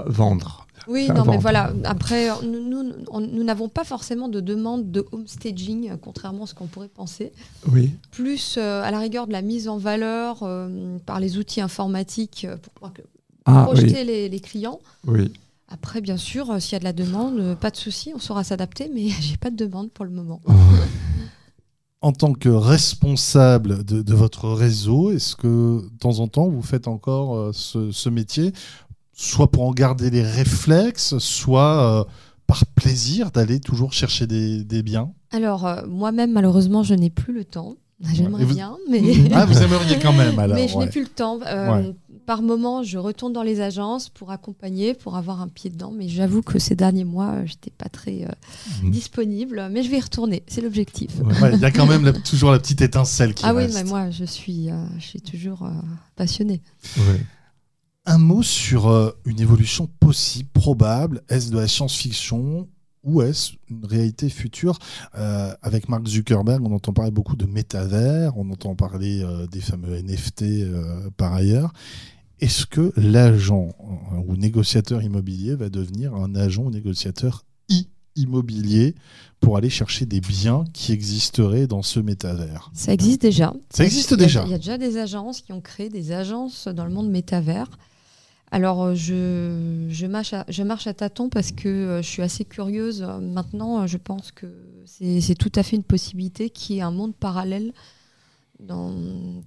vendre. 0.08 0.66
Oui, 0.90 1.08
non, 1.10 1.24
mais 1.26 1.38
voilà. 1.38 1.72
Après, 1.86 2.30
euh, 2.30 2.34
nous 2.44 2.60
nous- 2.84 2.92
on- 3.12 3.22
nous 3.22 3.44
n'avons 3.44 3.70
pas 3.70 3.84
forcément 3.84 4.28
de 4.28 4.40
demande 4.42 4.92
de 4.92 5.06
homestaging, 5.12 5.92
euh, 5.92 5.98
contrairement 6.02 6.44
à 6.46 6.48
ce 6.48 6.56
qu'on 6.56 6.68
pourrait 6.68 6.88
penser. 6.90 7.32
Oui, 7.72 7.92
Plus 8.12 8.56
euh, 8.58 8.82
à 8.82 8.90
la 8.92 9.00
rigueur 9.00 9.28
de 9.28 9.32
la 9.32 9.42
mise 9.42 9.68
en 9.68 9.78
valeur 9.78 10.40
euh, 10.44 10.98
par 11.06 11.20
les 11.20 11.38
outils 11.38 11.62
informatiques 11.62 12.48
pour 12.64 12.74
pouvoir 12.74 12.94
ah, 13.46 13.64
projeter 13.66 14.04
les, 14.04 14.30
les 14.30 14.40
clients. 14.40 14.80
oui. 15.08 15.32
Après, 15.72 16.02
bien 16.02 16.18
sûr, 16.18 16.60
s'il 16.60 16.74
y 16.74 16.76
a 16.78 16.80
de 16.80 16.84
la 16.84 16.94
demande, 16.94 17.56
pas 17.62 17.70
de 17.70 17.76
souci, 17.76 18.12
on 18.16 18.18
saura 18.20 18.44
s'adapter, 18.44 18.90
mais 18.92 19.10
j'ai 19.22 19.38
pas 19.38 19.52
de 19.52 19.56
demande 19.56 19.92
pour 19.92 20.04
le 20.04 20.10
moment. 20.10 20.42
En 22.02 22.12
tant 22.12 22.34
que 22.34 22.50
responsable 22.50 23.84
de, 23.84 24.02
de 24.02 24.14
votre 24.16 24.50
réseau, 24.50 25.12
est-ce 25.12 25.36
que 25.36 25.82
de 25.84 25.98
temps 26.00 26.20
en 26.22 26.28
temps 26.28 26.48
vous 26.48 26.62
faites 26.62 26.88
encore 26.88 27.36
euh, 27.36 27.52
ce, 27.54 27.92
ce 27.92 28.10
métier, 28.10 28.54
soit 29.22 29.52
pour 29.52 29.68
en 29.68 29.72
garder 29.74 30.10
les 30.10 30.24
réflexes, 30.24 31.18
soit 31.18 32.00
euh, 32.00 32.04
par 32.48 32.66
plaisir 32.68 33.32
d'aller 33.32 33.60
toujours 33.60 33.92
chercher 33.92 34.28
des, 34.28 34.64
des 34.64 34.82
biens 34.82 35.12
Alors, 35.32 35.66
euh, 35.68 35.82
moi-même, 35.88 36.32
malheureusement, 36.32 36.84
je 36.84 36.94
n'ai 36.94 37.10
plus 37.10 37.34
le 37.34 37.44
temps. 37.44 37.76
J'aimerais 38.14 38.46
vous- 38.46 38.54
bien, 38.56 38.78
mais, 38.90 39.02
Ah, 39.34 39.46
vous 39.46 39.62
aimeriez 39.62 40.00
quand 40.00 40.14
même 40.14 40.40
alors 40.40 40.56
mais 40.56 40.70
je 40.70 40.78
ouais. 40.78 40.86
n'ai 40.86 40.90
plus 40.90 41.02
le 41.02 41.10
temps. 41.10 41.40
Euh, 41.46 41.92
Par 42.26 42.42
moment, 42.42 42.82
je 42.82 42.98
retourne 42.98 43.34
dans 43.34 43.44
les 43.44 43.60
agences 43.60 44.08
pour 44.08 44.32
accompagner, 44.32 44.94
pour 44.94 45.18
avoir 45.18 45.42
un 45.42 45.50
pied 45.50 45.70
dedans. 45.70 45.92
Mais 45.94 46.08
j'avoue 46.08 46.42
que 46.42 46.60
ces 46.60 46.76
derniers 46.76 47.04
mois, 47.04 47.44
j'étais 47.46 47.72
pas 47.78 47.90
très 47.90 48.24
euh, 48.24 48.84
Mhm. 48.84 48.92
disponible. 48.92 49.68
Mais 49.70 49.84
je 49.84 49.90
vais 49.92 49.98
y 49.98 50.02
retourner, 50.02 50.44
c'est 50.48 50.62
l'objectif. 50.62 51.12
Ouais, 51.42 51.52
Il 51.56 51.60
y 51.60 51.66
a 51.66 51.72
quand 51.72 51.88
même 51.88 52.06
la- 52.06 52.14
toujours 52.14 52.52
la 52.52 52.60
petite 52.60 52.82
étincelle 52.82 53.34
qui 53.34 53.44
Ah 53.46 53.54
oui, 53.54 53.64
mais 53.74 53.84
moi, 53.84 54.12
je 54.12 54.24
suis, 54.24 54.70
euh, 54.70 54.76
je 54.98 55.06
suis 55.06 55.22
toujours 55.22 55.64
euh, 55.64 55.72
passionnée. 56.16 56.62
Un 58.12 58.18
mot 58.18 58.42
sur 58.42 58.88
euh, 58.88 59.12
une 59.26 59.40
évolution 59.40 59.88
possible, 60.00 60.50
probable. 60.52 61.22
Est-ce 61.30 61.52
de 61.52 61.58
la 61.60 61.68
science-fiction 61.68 62.68
ou 63.04 63.22
est-ce 63.22 63.52
une 63.70 63.86
réalité 63.86 64.30
future? 64.30 64.80
Euh, 65.16 65.54
Avec 65.62 65.88
Mark 65.90 66.08
Zuckerberg, 66.08 66.60
on 66.66 66.74
entend 66.74 66.92
parler 66.92 67.12
beaucoup 67.12 67.36
de 67.36 67.46
métavers, 67.46 68.36
on 68.36 68.50
entend 68.50 68.74
parler 68.76 69.22
euh, 69.24 69.46
des 69.46 69.62
fameux 69.62 69.96
NFT 70.02 70.42
euh, 70.42 71.10
par 71.18 71.36
ailleurs. 71.36 71.72
Est-ce 72.40 72.66
que 72.66 72.92
l'agent 72.98 73.70
ou 74.28 74.36
négociateur 74.38 75.04
immobilier 75.04 75.54
va 75.56 75.70
devenir 75.70 76.16
un 76.16 76.34
agent 76.34 76.64
ou 76.64 76.72
négociateur 76.72 77.44
immobilier 78.16 78.96
pour 79.40 79.56
aller 79.56 79.70
chercher 79.70 80.06
des 80.06 80.20
biens 80.20 80.64
qui 80.74 80.94
existeraient 80.94 81.68
dans 81.68 81.84
ce 81.84 82.00
métavers? 82.00 82.72
Ça 82.74 82.92
existe 82.92 83.22
déjà. 83.22 83.54
Ça 83.70 83.86
existe 83.86 84.12
Il 84.12 84.20
y 84.20 84.24
a- 84.24 84.26
déjà. 84.26 84.44
Il 84.46 84.52
y 84.52 84.54
a 84.56 84.58
déjà 84.58 84.78
des 84.80 84.98
agences 84.98 85.42
qui 85.42 85.54
ont 85.54 85.62
créé 85.62 85.90
des 85.90 86.12
agences 86.12 86.68
dans 86.68 86.86
le 86.86 86.92
monde 86.92 87.10
métavers. 87.12 87.70
Alors, 88.52 88.84
euh, 88.84 88.96
je, 88.96 89.88
je, 89.90 90.06
marche 90.08 90.34
à, 90.34 90.46
je 90.50 90.64
marche 90.64 90.88
à 90.88 90.94
tâtons 90.94 91.30
parce 91.30 91.52
que 91.52 91.68
euh, 91.68 92.02
je 92.02 92.08
suis 92.08 92.22
assez 92.22 92.46
curieuse. 92.46 93.04
Maintenant, 93.22 93.82
euh, 93.82 93.88
je 93.88 93.98
pense 93.98 94.32
que 94.32 94.48
c'est 94.86 95.22
c'est 95.22 95.36
tout 95.36 95.52
à 95.56 95.64
fait 95.64 95.76
une 95.76 95.84
possibilité 95.84 96.50
qu'il 96.50 96.78
y 96.78 96.80
ait 96.80 96.84
un 96.84 96.92
monde 96.92 97.16
parallèle 97.16 97.74
dans, 98.60 98.94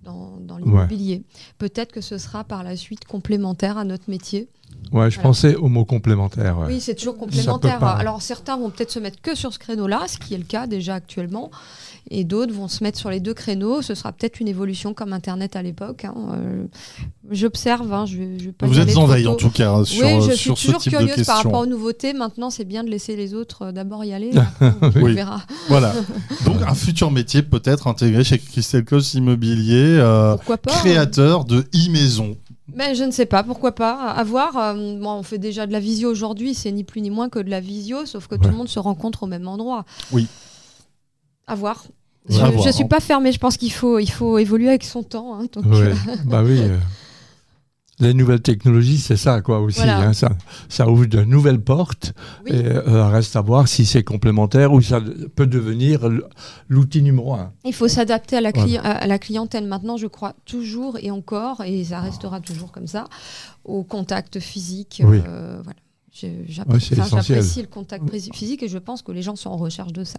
dans, 0.05 0.39
dans 0.41 0.57
l'immobilier. 0.57 1.23
Peut-être 1.59 1.93
que 1.93 2.01
ce 2.01 2.17
sera 2.17 2.45
par 2.45 2.63
la 2.63 2.77
suite 2.77 3.05
complémentaire 3.05 3.77
à 3.77 3.85
notre 3.85 4.09
métier. 4.09 4.49
Ouais, 4.93 5.11
je 5.11 5.15
Voilà. 5.17 5.23
pensais 5.23 5.55
au 5.57 5.69
mot 5.69 5.85
complémentaire. 5.87 6.59
ouais. 6.59 6.67
Oui, 6.69 6.81
c'est 6.81 6.95
toujours 6.95 7.17
complémentaire. 7.17 7.79
pas. 7.79 7.93
Alors 7.93 8.21
certains 8.21 8.59
vont 8.59 8.69
peut-être 8.69 8.91
se 8.91 8.99
mettre 8.99 9.21
que 9.23 9.35
sur 9.35 9.53
ce 9.53 9.59
créneau-là, 9.59 10.03
ce 10.07 10.19
qui 10.19 10.35
est 10.35 10.39
le 10.39 10.45
cas 10.45 10.67
déjà 10.67 10.95
actuellement, 10.95 11.51
et 12.11 12.25
d'autres 12.25 12.53
vont 12.53 12.69
se 12.69 12.85
mettre 12.85 12.99
sur 12.99 13.09
les 13.09 13.21
deux 13.21 13.33
créneaux. 13.33 13.81
Ce 13.81 13.95
sera 13.95 14.13
peut-être 14.13 14.41
une 14.41 14.49
évolution 14.49 14.93
comme 14.93 15.15
Internet 15.15 15.57
à 15.57 15.63
l'époque. 15.63 16.05
hein. 16.05 16.15
Euh, 16.35 16.65
J'observe, 17.31 17.91
hein, 17.93 18.05
je, 18.05 18.17
je 18.39 18.67
Vous 18.67 18.79
êtes 18.81 18.97
en 18.97 19.07
veille 19.07 19.27
en 19.29 19.37
tout 19.37 19.49
cas 19.49 19.71
hein, 19.73 19.85
sur, 19.85 20.05
oui, 20.05 20.21
je 20.21 20.31
euh, 20.31 20.35
suis 20.35 20.39
sur 20.39 20.59
ce 20.59 20.67
toujours 20.67 20.81
type 20.83 20.93
de 20.93 20.99
curieuse 20.99 21.25
par 21.27 21.37
rapport 21.43 21.61
aux 21.61 21.67
nouveautés. 21.67 22.13
Maintenant, 22.13 22.51
c'est 22.51 22.65
bien 22.65 22.85
de 22.85 22.91
laisser 22.91 23.17
les 23.17 23.33
autres 23.33 23.67
euh, 23.67 23.73
d'abord 23.73 24.05
y 24.05 24.13
aller. 24.13 24.31
on, 24.61 25.05
verra. 25.07 25.41
Voilà. 25.69 25.95
Donc 26.45 26.57
un 26.67 26.75
futur 26.75 27.11
métier 27.11 27.43
peut-être 27.43 27.87
intégré 27.87 28.25
chez 28.25 28.39
Christelle 28.39 28.85
Cos 28.85 29.15
Immobilier, 29.15 29.97
euh, 29.99 30.35
Pourquoi 30.35 30.59
pas 30.59 30.73
hein. 30.73 30.79
créateur 30.81 31.45
de 31.47 31.61
e-maison. 31.75 32.37
Mais 32.75 32.95
je 32.95 33.05
ne 33.05 33.11
sais 33.11 33.27
pas, 33.27 33.43
pourquoi 33.43 33.73
pas. 33.75 34.11
À 34.11 34.25
voir. 34.25 34.57
Euh, 34.57 34.75
moi, 34.99 35.15
on 35.15 35.23
fait 35.23 35.39
déjà 35.39 35.67
de 35.67 35.73
la 35.73 35.81
visio 35.81 36.11
aujourd'hui, 36.11 36.55
c'est 36.55 36.73
ni 36.73 36.85
plus 36.85 37.01
ni 37.01 37.11
moins 37.11 37.29
que 37.29 37.39
de 37.39 37.51
la 37.51 37.61
visio, 37.61 38.07
sauf 38.07 38.27
que 38.29 38.35
tout 38.35 38.49
le 38.49 38.55
monde 38.57 38.69
se 38.69 38.79
rencontre 38.79 39.25
au 39.25 39.27
même 39.27 39.47
endroit. 39.49 39.85
Oui. 40.13 40.27
À 41.47 41.55
voir. 41.55 41.85
Ouais. 42.29 42.37
Je 42.63 42.67
ne 42.69 42.73
suis 42.73 42.85
pas 42.87 43.01
fermée, 43.01 43.33
je 43.33 43.39
pense 43.39 43.57
qu'il 43.57 43.73
faut, 43.73 43.99
il 43.99 44.11
faut 44.11 44.39
évoluer 44.39 44.69
avec 44.69 44.85
son 44.85 45.03
temps. 45.03 45.35
hein, 45.35 45.47
donc, 45.53 45.65
Ouais. 45.67 45.81
euh, 45.91 45.95
bah 46.25 46.43
oui. 46.45 46.61
Les 48.03 48.15
nouvelles 48.15 48.43
technologies, 48.43 48.99
c'est 48.99 49.17
ça, 49.17 49.41
quoi, 49.41 49.61
aussi. 49.61 49.79
Voilà. 49.79 50.01
hein, 50.01 50.13
ça, 50.13 50.33
ça 50.69 50.89
ouvre 50.89 51.07
de 51.07 51.23
nouvelles 51.23 51.61
portes. 51.61 52.13
oui. 52.45 52.51
Et 52.57 52.67
euh, 52.67 53.07
reste 53.07 53.37
à 53.37 53.41
voir 53.41 53.69
si 53.69 53.87
c'est 53.87 54.03
complémentaire 54.03 54.73
ou 54.73 54.83
ça 54.83 55.01
peut 55.37 55.47
devenir 55.47 56.01
l'outil 56.69 57.03
numéro 57.03 57.35
un. 57.35 57.53
Il 57.65 57.73
faut 57.73 57.89
s'adapter 57.89 58.37
à, 58.37 58.41
la 58.41 58.51
cli- 58.53 58.73
Voilà. 58.81 58.91
à- 58.91 59.05
à 59.05 59.07
la 59.07 59.19
clientèle 59.19 59.67
maintenant, 59.67 59.97
je 59.97 60.07
crois, 60.09 60.35
toujours 60.45 60.99
et 61.01 61.11
encore, 61.11 61.63
et 61.65 61.85
ça 61.85 62.01
restera 62.01 62.41
toujours 62.41 62.73
comme 62.73 62.87
ça, 62.87 63.05
au 63.65 63.85
contact 63.85 64.41
physique. 64.41 65.01
Oui. 65.05 65.21
euh, 65.27 65.61
voilà. 65.63 65.77
Ouais. 66.23 66.31
J'apprécie 66.47 67.63
le 67.63 67.69
contact 67.69 68.05
physique 68.33 68.63
et 68.63 68.69
je 68.69 68.79
pense 68.79 69.01
que 69.03 69.13
les 69.13 69.23
gens 69.23 69.35
sont 69.37 69.49
en 69.51 69.57
recherche 69.57 69.93
de 69.93 70.05
ça. 70.05 70.19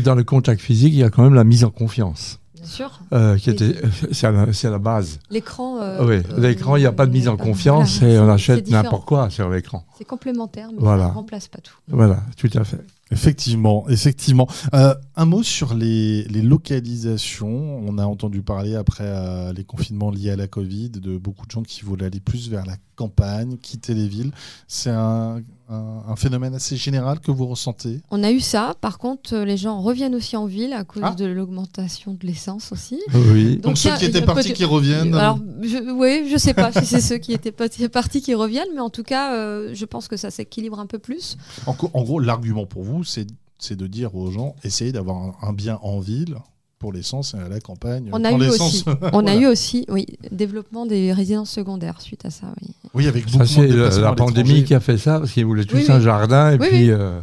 Dans 0.00 0.14
le 0.14 0.22
contact 0.24 0.60
physique, 0.60 0.92
il 0.92 0.98
y 1.00 1.02
a 1.02 1.10
quand 1.10 1.22
même 1.24 1.34
la 1.34 1.42
mise 1.44 1.64
en 1.64 1.70
confiance, 1.70 2.38
sûr. 2.66 3.00
euh, 3.12 3.36
qui 3.36 3.50
Oui. 3.50 3.56
était, 3.56 3.80
c'est 4.12 4.30
la, 4.30 4.52
c'est 4.52 4.70
la 4.70 4.78
base. 4.78 5.18
L'écran. 5.30 5.80
euh, 5.80 6.04
oui, 6.06 6.14
euh, 6.32 6.40
l'écran, 6.40 6.76
il 6.76 6.80
n'y 6.80 6.86
a 6.86 6.92
pas 6.92 7.06
de 7.06 7.12
mise 7.12 7.28
en 7.28 7.36
confiance 7.36 7.98
voilà, 8.00 8.14
et 8.14 8.18
on 8.18 8.28
achète 8.28 8.68
n'importe 8.70 9.04
quoi 9.06 9.30
sur 9.30 9.48
l'écran. 9.50 9.84
C'est 9.98 10.04
complémentaire, 10.04 10.68
mais 10.72 10.78
Voilà. 10.80 11.04
ça 11.04 11.10
ne 11.10 11.14
remplace 11.14 11.48
pas 11.48 11.58
tout. 11.58 11.74
Voilà, 11.88 12.22
tout 12.36 12.50
à 12.54 12.64
fait. 12.64 12.80
Effectivement, 13.10 13.84
effectivement. 13.88 14.48
Euh, 14.74 14.94
un 15.14 15.24
mot 15.26 15.42
sur 15.42 15.74
les, 15.74 16.24
les 16.24 16.42
localisations. 16.42 17.80
On 17.86 17.98
a 17.98 18.06
entendu 18.06 18.42
parler 18.42 18.74
après 18.74 19.04
euh, 19.06 19.52
les 19.52 19.64
confinements 19.64 20.10
liés 20.10 20.30
à 20.30 20.36
la 20.36 20.46
Covid 20.46 20.90
de 20.90 21.16
beaucoup 21.18 21.46
de 21.46 21.50
gens 21.50 21.62
qui 21.62 21.82
voulaient 21.82 22.06
aller 22.06 22.20
plus 22.20 22.48
vers 22.48 22.64
la 22.66 22.76
campagne, 22.96 23.56
quitter 23.58 23.94
les 23.94 24.08
villes. 24.08 24.32
C'est 24.68 24.90
un, 24.90 25.42
un- 25.68 26.02
un 26.08 26.16
phénomène 26.16 26.54
assez 26.54 26.76
général 26.76 27.20
que 27.20 27.30
vous 27.30 27.46
ressentez. 27.46 28.00
On 28.10 28.22
a 28.22 28.30
eu 28.30 28.40
ça. 28.40 28.74
Par 28.80 28.98
contre, 28.98 29.34
euh, 29.34 29.44
les 29.44 29.56
gens 29.56 29.80
reviennent 29.80 30.14
aussi 30.14 30.36
en 30.36 30.46
ville 30.46 30.72
à 30.72 30.84
cause 30.84 31.02
Ah. 31.04 31.14
de 31.14 31.24
l'augmentation 31.24 32.14
de 32.14 32.26
l'essence 32.26 32.70
aussi. 32.72 33.00
Oui. 33.14 33.54
Donc, 33.54 33.62
Donc, 33.62 33.78
ceux 33.78 33.92
a- 33.92 33.96
qui 33.96 34.04
étaient 34.04 34.22
partis 34.22 34.52
qui 34.52 34.64
reviennent. 34.64 35.14
Alors, 35.14 35.38
je, 35.62 35.78
oui, 35.92 36.28
je 36.30 36.36
sais 36.36 36.54
pas 36.54 36.70
si 36.72 36.84
c'est 36.84 37.00
ceux 37.00 37.18
qui 37.18 37.32
étaient 37.32 37.52
partis, 37.52 37.88
partis 37.88 38.20
qui 38.22 38.34
reviennent, 38.34 38.68
mais 38.74 38.80
en 38.80 38.90
tout 38.90 39.02
cas, 39.04 39.34
euh, 39.34 39.70
je 39.72 39.84
pense 39.84 40.08
que 40.08 40.16
ça 40.16 40.30
s'équilibre 40.30 40.78
un 40.78 40.86
peu 40.86 40.98
plus. 40.98 41.36
En, 41.66 41.74
gros, 42.02 42.20
l'argument 42.20 42.66
pour 42.66 42.82
vous, 42.82 43.04
c'est 43.04 43.26
c'est 43.58 43.76
de 43.76 43.86
dire 43.86 44.14
aux 44.14 44.30
gens, 44.30 44.56
essayez 44.64 44.92
d'avoir 44.92 45.16
un, 45.16 45.34
un 45.40 45.52
bien 45.54 45.78
en 45.82 45.98
ville 45.98 46.36
pour 46.84 46.92
l'essence 46.92 47.32
et 47.32 47.38
à 47.38 47.48
la 47.48 47.60
campagne. 47.60 48.10
On 48.12 48.22
a 48.26 48.30
eu 48.32 48.46
aussi, 48.46 48.84
on 49.14 49.26
a 49.26 49.34
eu 49.36 49.46
aussi, 49.46 49.86
oui, 49.88 50.04
développement 50.30 50.84
des 50.84 51.14
résidences 51.14 51.48
secondaires 51.48 52.02
suite 52.02 52.26
à 52.26 52.30
ça. 52.30 52.48
Oui. 52.60 52.68
Oui, 52.92 53.06
avec 53.08 53.24
beaucoup 53.32 53.46
Ça, 53.46 53.62
de 53.66 54.00
la, 54.02 54.12
pandémie 54.12 54.64
qui 54.64 54.74
a 54.74 54.80
fait 54.80 54.98
ça, 54.98 55.18
parce 55.18 55.32
qu'ils 55.32 55.46
voulaient 55.46 55.64
tous 55.64 55.76
Oui, 55.76 55.86
un 55.88 55.96
oui. 55.96 56.02
jardin 56.04 56.50
et 56.52 56.58
Oui, 56.58 56.68
puis 56.68 56.76
oui. 56.84 56.90
euh, 56.90 57.20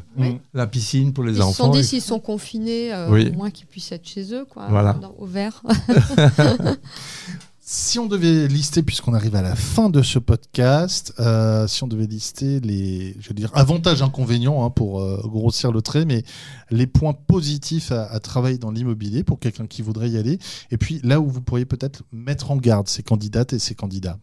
la 0.56 0.66
piscine 0.66 1.14
pour 1.14 1.24
les 1.24 1.34
Ils 1.34 1.38
se 1.38 1.42
enfants. 1.44 1.66
sont 1.66 1.70
dit 1.70 1.80
et- 1.82 1.84
s'ils 1.84 2.02
sont 2.02 2.20
confinés, 2.20 2.92
euh, 2.92 3.08
Oui. 3.12 3.30
au 3.32 3.38
moins 3.38 3.52
qu'ils 3.52 3.68
puissent 3.68 3.92
être 3.92 4.08
chez 4.08 4.34
eux, 4.34 4.46
quoi, 4.50 4.66
Voilà. 4.68 4.94
dans- 4.94 5.14
au 5.20 5.28
vert. 5.28 5.62
Si 7.74 8.00
on 8.00 8.06
devait 8.06 8.50
lister, 8.50 8.84
puisqu'on 8.84 9.14
arrive 9.14 9.34
à 9.38 9.42
la 9.42 9.56
fin 9.56 9.90
de 9.90 10.02
ce 10.02 10.20
podcast, 10.20 11.14
euh, 11.22 11.68
si 11.68 11.84
on 11.84 11.88
devait 11.88 12.06
lister 12.06 12.60
les, 12.60 13.16
je 13.22 13.30
veux 13.30 13.34
dire, 13.34 13.50
avantages, 13.54 14.02
inconvénients, 14.02 14.66
hein, 14.66 14.70
pour 14.70 15.00
euh, 15.00 15.22
grossir 15.24 15.72
le 15.72 15.82
trait, 15.82 16.04
mais 16.04 16.24
les 16.70 16.86
points 16.86 17.14
positifs 17.14 17.94
à, 17.94 18.04
à 18.12 18.20
travailler 18.20 18.58
dans 18.58 18.72
l'immobilier 18.72 19.24
pour 19.24 19.40
quelqu'un 19.40 19.68
qui 19.68 19.82
voudrait 19.84 20.10
y 20.10 20.18
aller, 20.18 20.38
et 20.70 20.78
puis 20.78 21.00
là 21.04 21.22
où 21.22 21.30
vous 21.30 21.40
pourriez 21.40 21.64
peut-être 21.64 22.04
mettre 22.12 22.52
en 22.52 22.58
garde 22.58 22.90
ces 22.90 23.04
candidates 23.04 23.54
et 23.54 23.60
ces 23.60 23.74
candidats. 23.74 24.20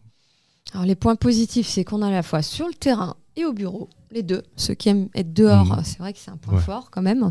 Alors 0.75 0.85
les 0.85 0.93
points 0.95 1.15
positifs, 1.15 1.67
c'est 1.67 1.83
qu'on 1.83 2.03
a 2.03 2.07
à 2.09 2.11
la 2.11 2.21
fois 2.21 2.43
sur 2.43 2.67
le 2.67 2.73
terrain 2.75 3.15
et 3.35 3.45
au 3.45 3.53
bureau, 3.53 3.89
les 4.11 4.21
deux. 4.21 4.43
Ceux 4.57 4.75
qui 4.75 4.89
aiment 4.89 5.09
être 5.15 5.33
dehors, 5.33 5.65
Mhm. 5.75 5.81
c'est 5.85 5.97
vrai 5.97 6.13
que 6.13 6.19
c'est 6.19 6.29
un 6.29 6.37
point 6.37 6.53
Ouais. 6.57 6.61
fort 6.61 6.91
quand 6.91 7.01
même. 7.01 7.23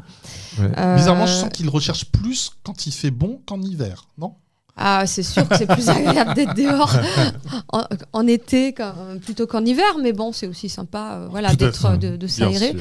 Ouais. 0.59 0.69
Euh, 0.79 0.97
Bizarrement, 0.97 1.27
je 1.27 1.33
sens 1.35 1.51
qu'ils 1.51 1.69
recherchent 1.69 2.11
plus 2.11 2.51
quand 2.65 2.89
il 2.89 2.93
fait 2.93 3.13
bon 3.13 3.41
qu'en 3.47 3.63
hiver, 3.63 4.09
non? 4.19 4.35
Ah, 4.81 5.07
c'est 5.07 5.23
sûr 5.25 5.47
que 5.49 5.57
c'est 5.57 5.67
plus 5.67 5.89
agréable 5.89 6.35
d'être 6.35 6.55
dehors 6.55 6.95
en, 7.73 7.83
en 8.13 8.27
été 8.27 8.75
plutôt 9.25 9.47
qu'en 9.47 9.65
hiver, 9.65 9.99
mais 10.01 10.13
bon, 10.13 10.33
c'est 10.33 10.47
aussi 10.47 10.69
sympa 10.69 11.15
euh, 11.15 11.29
voilà, 11.31 11.55
d'être, 11.55 11.91
fait. 11.93 11.99
de, 11.99 12.17
de 12.17 12.27
s'aérer. 12.29 12.75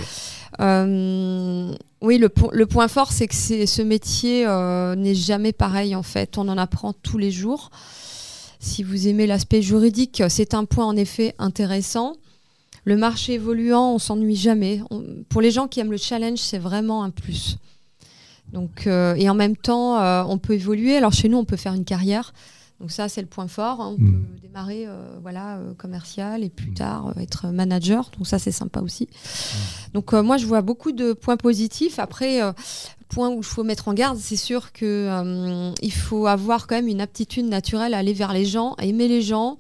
Euh, 0.60 1.74
oui, 2.02 2.18
le, 2.18 2.30
po- 2.30 2.52
le 2.54 2.66
point 2.66 2.88
fort, 2.88 3.12
c'est 3.12 3.28
que 3.28 3.36
ce 3.36 3.82
métier 3.82 4.46
euh, 4.46 4.96
n'est 4.96 5.16
jamais 5.16 5.52
pareil 5.54 5.96
en 5.96 6.04
fait. 6.04 6.38
On 6.38 6.48
en 6.48 6.58
apprend 6.58 6.94
tous 6.94 7.18
les 7.18 7.32
jours. 7.32 7.72
Si 8.60 8.84
vous 8.84 9.08
aimez 9.08 9.28
l'aspect 9.28 9.62
juridique, 9.62 10.24
c'est 10.30 10.54
un 10.54 10.66
point 10.66 10.86
en 10.86 10.96
effet 10.96 11.36
intéressant. 11.40 12.14
Le 12.86 12.96
marché 12.98 13.34
évoluant, 13.34 13.94
on 13.94 14.00
s'ennuie 14.00 14.36
jamais. 14.36 14.82
On- 14.90 15.04
pour 15.30 15.42
les 15.42 15.52
gens 15.52 15.68
qui 15.68 15.80
aiment 15.80 15.92
le 15.92 15.98
challenge, 15.98 16.40
c'est 16.40 16.58
vraiment 16.58 17.04
un 17.04 17.10
plus. 17.10 17.58
Donc, 18.54 18.88
euh, 18.88 19.14
et 19.16 19.30
en 19.30 19.36
même 19.36 19.58
temps, 19.58 20.00
euh, 20.00 20.24
on 20.28 20.38
peut 20.38 20.54
évoluer. 20.54 20.96
Alors 20.98 21.14
chez 21.14 21.28
nous, 21.30 21.38
on 21.38 21.46
peut 21.46 21.58
faire 21.58 21.74
une 21.74 21.86
carrière. 21.86 22.34
Donc 22.80 22.92
ça, 22.92 23.10
c'est 23.10 23.22
le 23.22 23.28
point 23.28 23.48
fort. 23.48 23.82
hein. 23.82 23.96
On 23.98 24.02
Mm. 24.02 24.24
peut 24.24 24.40
démarrer 24.48 24.86
euh, 24.88 25.18
voilà, 25.22 25.60
commercial 25.78 26.44
et 26.44 26.50
plus 26.50 26.74
tard 26.74 27.08
euh, 27.18 27.22
être 27.22 27.48
manager. 27.48 28.12
Donc 28.18 28.28
ça, 28.28 28.38
c'est 28.40 28.52
sympa 28.52 28.82
aussi. 28.82 29.10
Donc 29.94 30.14
euh, 30.14 30.22
moi, 30.24 30.38
je 30.38 30.46
vois 30.46 30.62
beaucoup 30.62 30.92
de 30.92 31.14
points 31.14 31.38
positifs. 31.38 31.98
Après, 32.00 32.40
point 33.10 33.30
où 33.30 33.38
il 33.40 33.44
faut 33.46 33.64
mettre 33.64 33.88
en 33.88 33.94
garde, 33.94 34.18
c'est 34.18 34.36
sûr 34.36 34.68
euh, 34.84 35.72
il 35.82 35.92
faut 35.94 36.28
avoir 36.28 36.68
quand 36.68 36.76
même 36.76 36.88
une 36.88 37.02
aptitude 37.02 37.46
naturelle 37.48 37.94
à 37.94 37.98
aller 37.98 38.14
vers 38.14 38.32
les 38.34 38.46
gens, 38.46 38.74
à 38.78 38.86
aimer 38.86 39.08
les 39.08 39.22
gens 39.24 39.58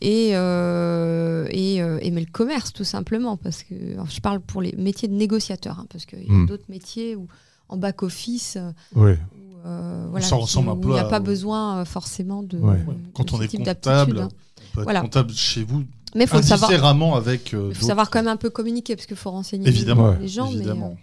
et, 0.00 0.30
euh, 0.34 1.46
et 1.50 1.80
euh, 1.82 1.98
aimer 2.02 2.20
le 2.22 2.30
commerce 2.32 2.72
tout 2.72 2.84
simplement. 2.84 3.36
Parce 3.36 3.62
que 3.62 3.74
je 4.10 4.20
parle 4.20 4.40
pour 4.40 4.62
les 4.62 4.74
métiers 4.76 5.06
de 5.08 5.14
négociateur, 5.14 5.78
hein, 5.78 5.86
parce 5.90 6.06
qu'il 6.06 6.22
y 6.24 6.30
a 6.30 6.46
d'autres 6.46 6.68
métiers 6.68 7.14
où 7.14 7.26
en 7.68 7.76
back 7.76 8.02
office. 8.02 8.56
euh, 8.56 8.72
Oui. 8.94 9.12
où, 9.12 9.66
euh, 9.66 10.06
voilà, 10.10 10.24
Ça 10.26 10.36
ressemble 10.36 10.70
un 10.70 10.76
peu 10.76 10.88
il 10.88 10.92
n'y 10.92 10.98
a 10.98 11.06
à- 11.06 11.10
pas 11.10 11.20
besoin 11.20 11.78
euh, 11.80 11.84
forcément 11.84 12.42
de, 12.42 12.58
Ouais. 12.58 12.78
de 12.78 12.84
Quand 13.14 13.32
on 13.32 13.38
ce 13.38 13.42
est 13.44 13.48
type 13.48 13.64
comptable, 13.64 14.18
hein. 14.20 14.28
on 14.28 14.74
peut 14.74 14.80
être 14.80 14.84
Voilà. 14.84 15.00
comptable 15.02 15.32
chez 15.32 15.62
vous 15.64 15.84
Mais 16.14 16.24
il 16.24 16.28
faut 16.28 16.40
savoir. 16.42 16.70
avec. 17.16 17.54
euh, 17.54 17.68
Il 17.70 17.74
faut 17.74 17.86
savoir 17.86 18.10
quand 18.10 18.20
même 18.20 18.28
un 18.28 18.36
peu 18.36 18.50
communiquer 18.50 18.96
parce 18.96 19.06
qu'il 19.06 19.16
faut 19.16 19.30
renseigner 19.30 19.68
Évidemment, 19.68 20.12
les 20.12 20.28
gens. 20.28 20.48
mais, 20.48 20.54
évidemment. 20.56 20.96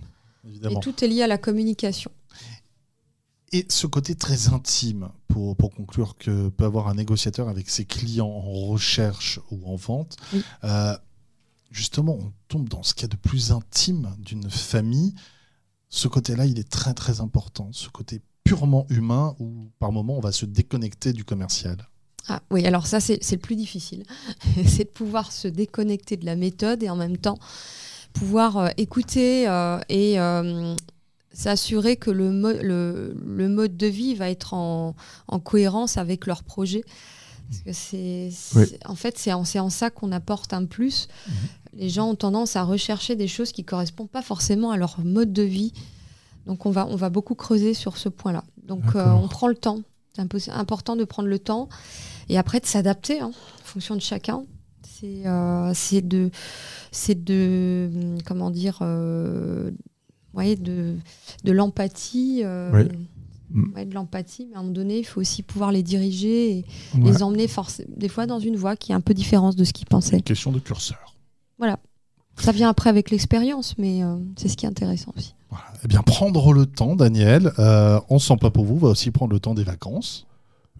euh, 0.45 0.47
évidemment. 0.49 0.75
mais 0.75 0.81
tout 0.81 1.03
est 1.03 1.07
lié 1.07 1.21
à 1.23 1.27
la 1.27 1.37
communication. 1.37 2.11
Et 3.51 3.65
ce 3.69 3.87
côté 3.87 4.15
très 4.15 4.49
intime, 4.53 5.09
pour, 5.27 5.55
pour 5.55 5.69
conclure, 5.73 6.15
que 6.17 6.49
peut 6.49 6.65
avoir 6.65 6.87
un 6.87 6.95
négociateur 6.95 7.47
avec 7.47 7.69
ses 7.69 7.85
clients 7.85 8.27
en 8.27 8.41
recherche 8.67 9.39
ou 9.51 9.59
en 9.71 9.75
vente, 9.75 10.17
Oui. 10.33 10.41
euh, 10.63 10.97
justement, 11.71 12.17
on 12.19 12.31
tombe 12.47 12.67
dans 12.67 12.83
ce 12.83 12.93
qu'il 12.93 13.03
y 13.03 13.05
a 13.05 13.09
de 13.09 13.15
plus 13.15 13.51
intime 13.51 14.09
d'une 14.19 14.49
famille. 14.49 15.13
Ce 15.89 16.07
côté-là, 16.07 16.45
il 16.45 16.59
est 16.59 16.69
très 16.69 16.93
très 16.93 17.21
important, 17.21 17.69
ce 17.71 17.89
côté 17.89 18.21
purement 18.43 18.85
humain 18.89 19.35
où 19.39 19.69
par 19.79 19.91
moment 19.91 20.17
on 20.17 20.21
va 20.21 20.31
se 20.31 20.45
déconnecter 20.45 21.13
du 21.13 21.23
commercial. 21.23 21.77
Ah, 22.27 22.41
oui, 22.51 22.65
alors 22.65 22.87
ça, 22.87 22.99
c'est 22.99 23.19
le 23.31 23.37
plus 23.37 23.55
difficile. 23.55 24.03
c'est 24.67 24.85
de 24.85 24.89
pouvoir 24.89 25.31
se 25.31 25.47
déconnecter 25.47 26.17
de 26.17 26.25
la 26.25 26.35
méthode 26.35 26.81
et 26.83 26.89
en 26.89 26.95
même 26.95 27.17
temps 27.17 27.37
pouvoir 28.13 28.57
euh, 28.57 28.69
écouter 28.77 29.47
euh, 29.47 29.79
et 29.89 30.19
euh, 30.19 30.73
s'assurer 31.33 31.97
que 31.97 32.09
le, 32.11 32.31
mo- 32.31 32.53
le, 32.61 33.15
le 33.25 33.49
mode 33.49 33.77
de 33.77 33.87
vie 33.87 34.15
va 34.15 34.29
être 34.29 34.53
en 34.53 34.95
cohérence 35.43 35.97
avec 35.97 36.25
leur 36.25 36.43
projet. 36.43 36.83
Parce 37.49 37.61
que 37.61 37.73
c'est, 37.73 38.29
Oui. 38.55 38.65
en 38.85 38.95
fait, 38.95 39.17
c'est 39.17 39.31
en, 39.33 39.69
ça 39.69 39.89
qu'on 39.89 40.11
apporte 40.11 40.53
un 40.53 40.65
plus. 40.65 41.07
Les 41.73 41.89
gens 41.89 42.09
ont 42.09 42.15
tendance 42.15 42.55
à 42.55 42.63
rechercher 42.63 43.15
des 43.15 43.27
choses 43.27 43.51
qui 43.51 43.61
ne 43.61 43.67
correspondent 43.67 44.09
pas 44.09 44.21
forcément 44.21 44.71
à 44.71 44.77
leur 44.77 44.99
mode 44.99 45.31
de 45.33 45.43
vie. 45.43 45.73
Donc, 46.45 46.65
on 46.65 46.71
va, 46.71 46.85
on 46.87 46.95
va 46.95 47.09
beaucoup 47.09 47.35
creuser 47.35 47.73
sur 47.73 47.97
ce 47.97 48.09
point-là. 48.09 48.43
Donc, 48.63 48.83
euh, 48.95 49.05
on 49.11 49.27
prend 49.27 49.47
le 49.47 49.55
temps. 49.55 49.79
C'est 50.39 50.51
important 50.51 50.95
de 50.95 51.03
prendre 51.03 51.27
le 51.27 51.39
temps 51.39 51.67
et 52.29 52.37
après 52.37 52.59
de 52.61 52.65
s'adapter 52.65 53.19
hein, 53.19 53.31
en 53.33 53.65
fonction 53.65 53.95
de 53.95 54.01
chacun. 54.01 54.43
C'est 54.83 55.23
euh, 55.25 55.73
de, 56.03 56.31
c'est 56.91 57.21
de, 57.21 57.89
hum, 57.93 58.17
comment 58.25 58.49
dire, 58.49 58.79
euh, 58.81 59.71
ouais, 60.33 60.55
de, 60.55 60.95
de 61.43 61.51
l'empathie. 61.51 62.41
euh, 62.45 62.71
Oui. 62.73 62.87
Ouais, 63.75 63.85
de 63.85 63.93
l'empathie, 63.95 64.47
mais 64.49 64.55
à 64.55 64.59
un 64.59 64.61
moment 64.63 64.73
donné, 64.73 64.99
il 64.99 65.03
faut 65.05 65.21
aussi 65.21 65.41
pouvoir 65.43 65.71
les 65.71 65.81
diriger 65.83 66.51
et 66.57 66.65
Ouais. 66.97 67.11
les 67.11 67.23
emmener 67.23 67.47
des 67.95 68.09
fois 68.09 68.25
dans 68.25 68.39
une 68.39 68.55
voie 68.57 68.75
qui 68.75 68.91
est 68.91 68.95
un 68.95 69.01
peu 69.01 69.13
différente 69.13 69.55
de 69.55 69.63
ce 69.63 69.71
qu'ils 69.73 69.87
pensaient. 69.87 70.19
Question 70.21 70.51
de 70.51 70.59
curseur. 70.59 71.13
Ça 72.37 72.51
vient 72.51 72.67
après 72.67 72.89
avec 72.89 73.11
l'expérience, 73.11 73.75
mais 73.77 74.03
euh, 74.03 74.17
c'est 74.35 74.49
ce 74.49 74.57
qui 74.57 74.65
est 74.65 74.69
intéressant 74.69 75.13
aussi. 75.15 75.33
Voilà. 75.49 75.63
Eh 75.85 75.87
bien, 75.87 76.01
prendre 76.01 76.51
le 76.51 76.65
temps, 76.65 76.97
Daniel, 76.97 77.53
euh, 77.59 77.97
on 78.09 78.19
sent 78.19 78.35
pas 78.41 78.49
pour 78.49 78.65
vous, 78.65 78.77
va 78.77 78.89
aussi 78.89 79.09
prendre 79.09 79.31
le 79.31 79.39
temps 79.39 79.53
des 79.53 79.63
vacances. 79.63 80.27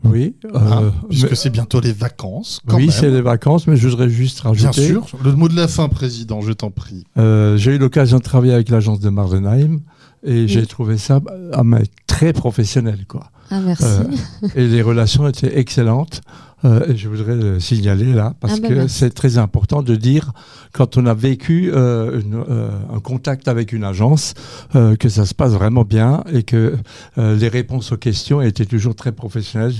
Oui. 0.03 0.35
hein, 0.53 0.83
euh, 0.83 0.91
puisque 1.09 1.29
mais- 1.29 1.35
c'est 1.35 1.49
bientôt 1.49 1.79
les 1.79 1.93
vacances. 1.93 2.59
Quand 2.67 2.75
oui, 2.75 2.91
c'est 2.91 3.09
les 3.09 3.21
vacances, 3.21 3.65
mais 3.67 3.77
je 3.77 3.87
voudrais 3.87 4.09
juste 4.09 4.41
Bien 4.41 4.49
rajouter. 4.51 4.85
sûr. 4.87 5.07
Le 5.23 5.31
mot 5.31 5.47
de 5.47 5.55
la 5.55 5.69
fin, 5.69 5.87
président, 5.87 6.41
je 6.41 6.51
t'en 6.51 6.69
prie. 6.71 7.05
Euh, 7.17 7.55
j'ai 7.55 7.75
eu 7.75 7.77
l'occasion 7.77 8.17
de 8.17 8.23
travailler 8.23 8.51
avec 8.53 8.67
l'agence 8.67 8.99
de 8.99 9.09
Mardenheim 9.09 9.79
et 10.25 10.47
j'ai 10.47 10.65
trouvé 10.65 10.97
ça 10.97 11.21
ah, 11.53 11.63
mais 11.63 11.83
très 12.07 12.33
professionnel. 12.33 13.05
Quoi. 13.07 13.29
Ah, 13.51 13.59
merci. 13.59 13.85
Euh, 13.85 14.47
et 14.55 14.67
les 14.67 14.81
relations 14.81 15.27
étaient 15.27 15.57
excellentes. 15.57 16.21
Euh, 16.63 16.87
et 16.87 16.95
je 16.95 17.09
voudrais 17.09 17.35
le 17.35 17.59
signaler 17.59 18.13
là, 18.13 18.33
parce 18.39 18.55
Ah 18.57 18.59
ben 18.61 18.69
que 18.69 18.73
merci. 18.75 18.99
c'est 18.99 19.09
très 19.13 19.37
important 19.37 19.83
de 19.83 19.93
dire, 19.95 20.31
quand 20.71 20.97
on 20.97 21.05
a 21.05 21.13
vécu 21.13 21.69
euh, 21.73 22.21
une- 22.21 22.43
euh, 22.49 22.69
un 22.93 22.99
contact 22.99 23.47
avec 23.49 23.73
une 23.73 23.83
agence, 23.83 24.33
euh, 24.75 24.95
que 24.95 25.09
ça 25.09 25.25
se 25.25 25.33
passe 25.35 25.51
vraiment 25.51 25.83
bien 25.83 26.23
et 26.31 26.43
que 26.43 26.75
euh, 27.17 27.35
les 27.35 27.49
réponses 27.49 27.91
aux 27.91 27.97
questions 27.97 28.41
étaient 28.41 28.65
toujours 28.65 28.95
très 28.95 29.11
professionnelles. 29.11 29.73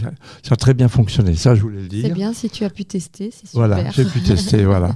Ça 0.44 0.54
a 0.54 0.56
très 0.58 0.74
bien 0.74 0.90
fonctionné, 0.90 1.36
ça 1.36 1.56
je 1.56 1.62
voulais 1.62 1.82
le 1.82 1.88
dire. 1.88 2.06
c'est 2.08 2.14
bien 2.14 2.34
si 2.34 2.50
tu 2.50 2.66
as 2.66 2.70
pu 2.70 2.84
tester, 2.86 3.32
c'est 3.32 3.48
super. 3.48 3.68
Voilà, 3.68 3.90
j'ai 3.92 4.06
pu 4.06 4.20
tester. 4.22 4.66
voilà. 4.74 4.96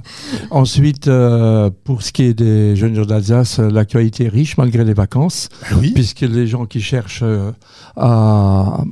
Ensuite, 0.50 1.08
euh, 1.08 1.70
pour 1.84 2.02
ce 2.02 2.12
qui 2.12 2.24
est 2.24 2.34
des 2.34 2.76
jeunes 2.76 2.94
gens 2.94 3.06
d'Alsace, 3.06 3.58
l'actualité 3.58 4.26
est 4.26 4.28
riche 4.28 4.56
malgré 4.58 4.84
les 4.84 4.94
vacances, 4.94 5.48
oui. 5.78 5.92
puisque 5.92 6.20
les 6.20 6.46
gens 6.46 6.66
qui 6.66 6.80
cherchent 6.82 7.22
euh, 7.24 7.50
à, 7.96 8.84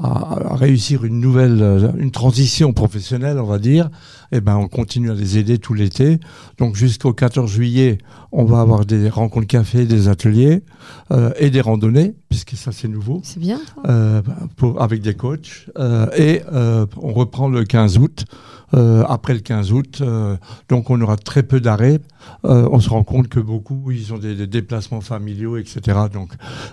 à- 0.00 0.54
réussir 0.56 1.04
une 1.04 1.20
nouvelle, 1.20 1.58
euh, 1.62 1.92
une 1.98 2.10
transition 2.10 2.72
professionnelle, 2.72 3.38
on 3.38 3.46
va 3.46 3.58
dire, 3.58 3.90
eh 4.32 4.40
ben, 4.40 4.56
on 4.56 4.68
continue 4.68 5.10
à 5.10 5.14
les 5.14 5.38
aider 5.38 5.58
tout 5.58 5.74
l'été. 5.74 6.18
Donc 6.58 6.76
jusqu'au 6.76 7.12
14 7.12 7.50
juillet, 7.50 7.98
on 8.32 8.44
va 8.44 8.60
avoir 8.60 8.84
des 8.84 9.08
rencontres 9.08 9.46
café, 9.46 9.86
des 9.86 10.08
ateliers 10.08 10.62
euh, 11.12 11.30
et 11.38 11.50
des 11.50 11.60
randonnées, 11.60 12.14
puisque 12.28 12.56
ça 12.56 12.72
c'est 12.72 12.88
nouveau 12.88 13.20
C'est 13.24 13.40
bien. 13.40 13.60
euh, 13.86 14.20
pour, 14.56 14.82
avec 14.82 15.00
des 15.00 15.14
coachs. 15.14 15.66
Euh, 15.78 16.06
et 16.16 16.42
euh, 16.52 16.86
on 17.00 17.12
reprend 17.12 17.48
le 17.48 17.64
15 17.64 17.98
août. 17.98 18.24
Euh, 18.74 19.02
après 19.08 19.32
le 19.32 19.40
15 19.40 19.72
août, 19.72 19.98
euh, 20.02 20.36
donc 20.68 20.90
on 20.90 21.00
aura 21.00 21.16
très 21.16 21.42
peu 21.42 21.58
d'arrêts. 21.58 22.00
Euh, 22.44 22.68
on 22.70 22.80
se 22.80 22.90
rend 22.90 23.02
compte 23.02 23.28
que 23.28 23.40
beaucoup, 23.40 23.90
ils 23.90 24.12
ont 24.12 24.18
des, 24.18 24.34
des 24.34 24.46
déplacements 24.46 25.00
familiaux, 25.00 25.56
etc. 25.56 25.96
Donc 26.12 26.32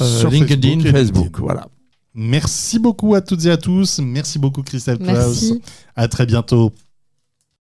euh, 0.00 0.18
Sur 0.20 0.30
LinkedIn, 0.30 0.80
Facebook 0.90 1.40
voilà. 1.40 1.66
Merci 2.14 2.78
beaucoup 2.78 3.14
à 3.14 3.20
toutes 3.20 3.44
et 3.44 3.50
à 3.50 3.56
tous. 3.56 4.00
Merci 4.00 4.38
beaucoup 4.38 4.62
Christelle 4.62 4.98
Klaus. 4.98 5.08
Merci. 5.16 5.62
À 5.94 6.08
très 6.08 6.26
bientôt. 6.26 6.72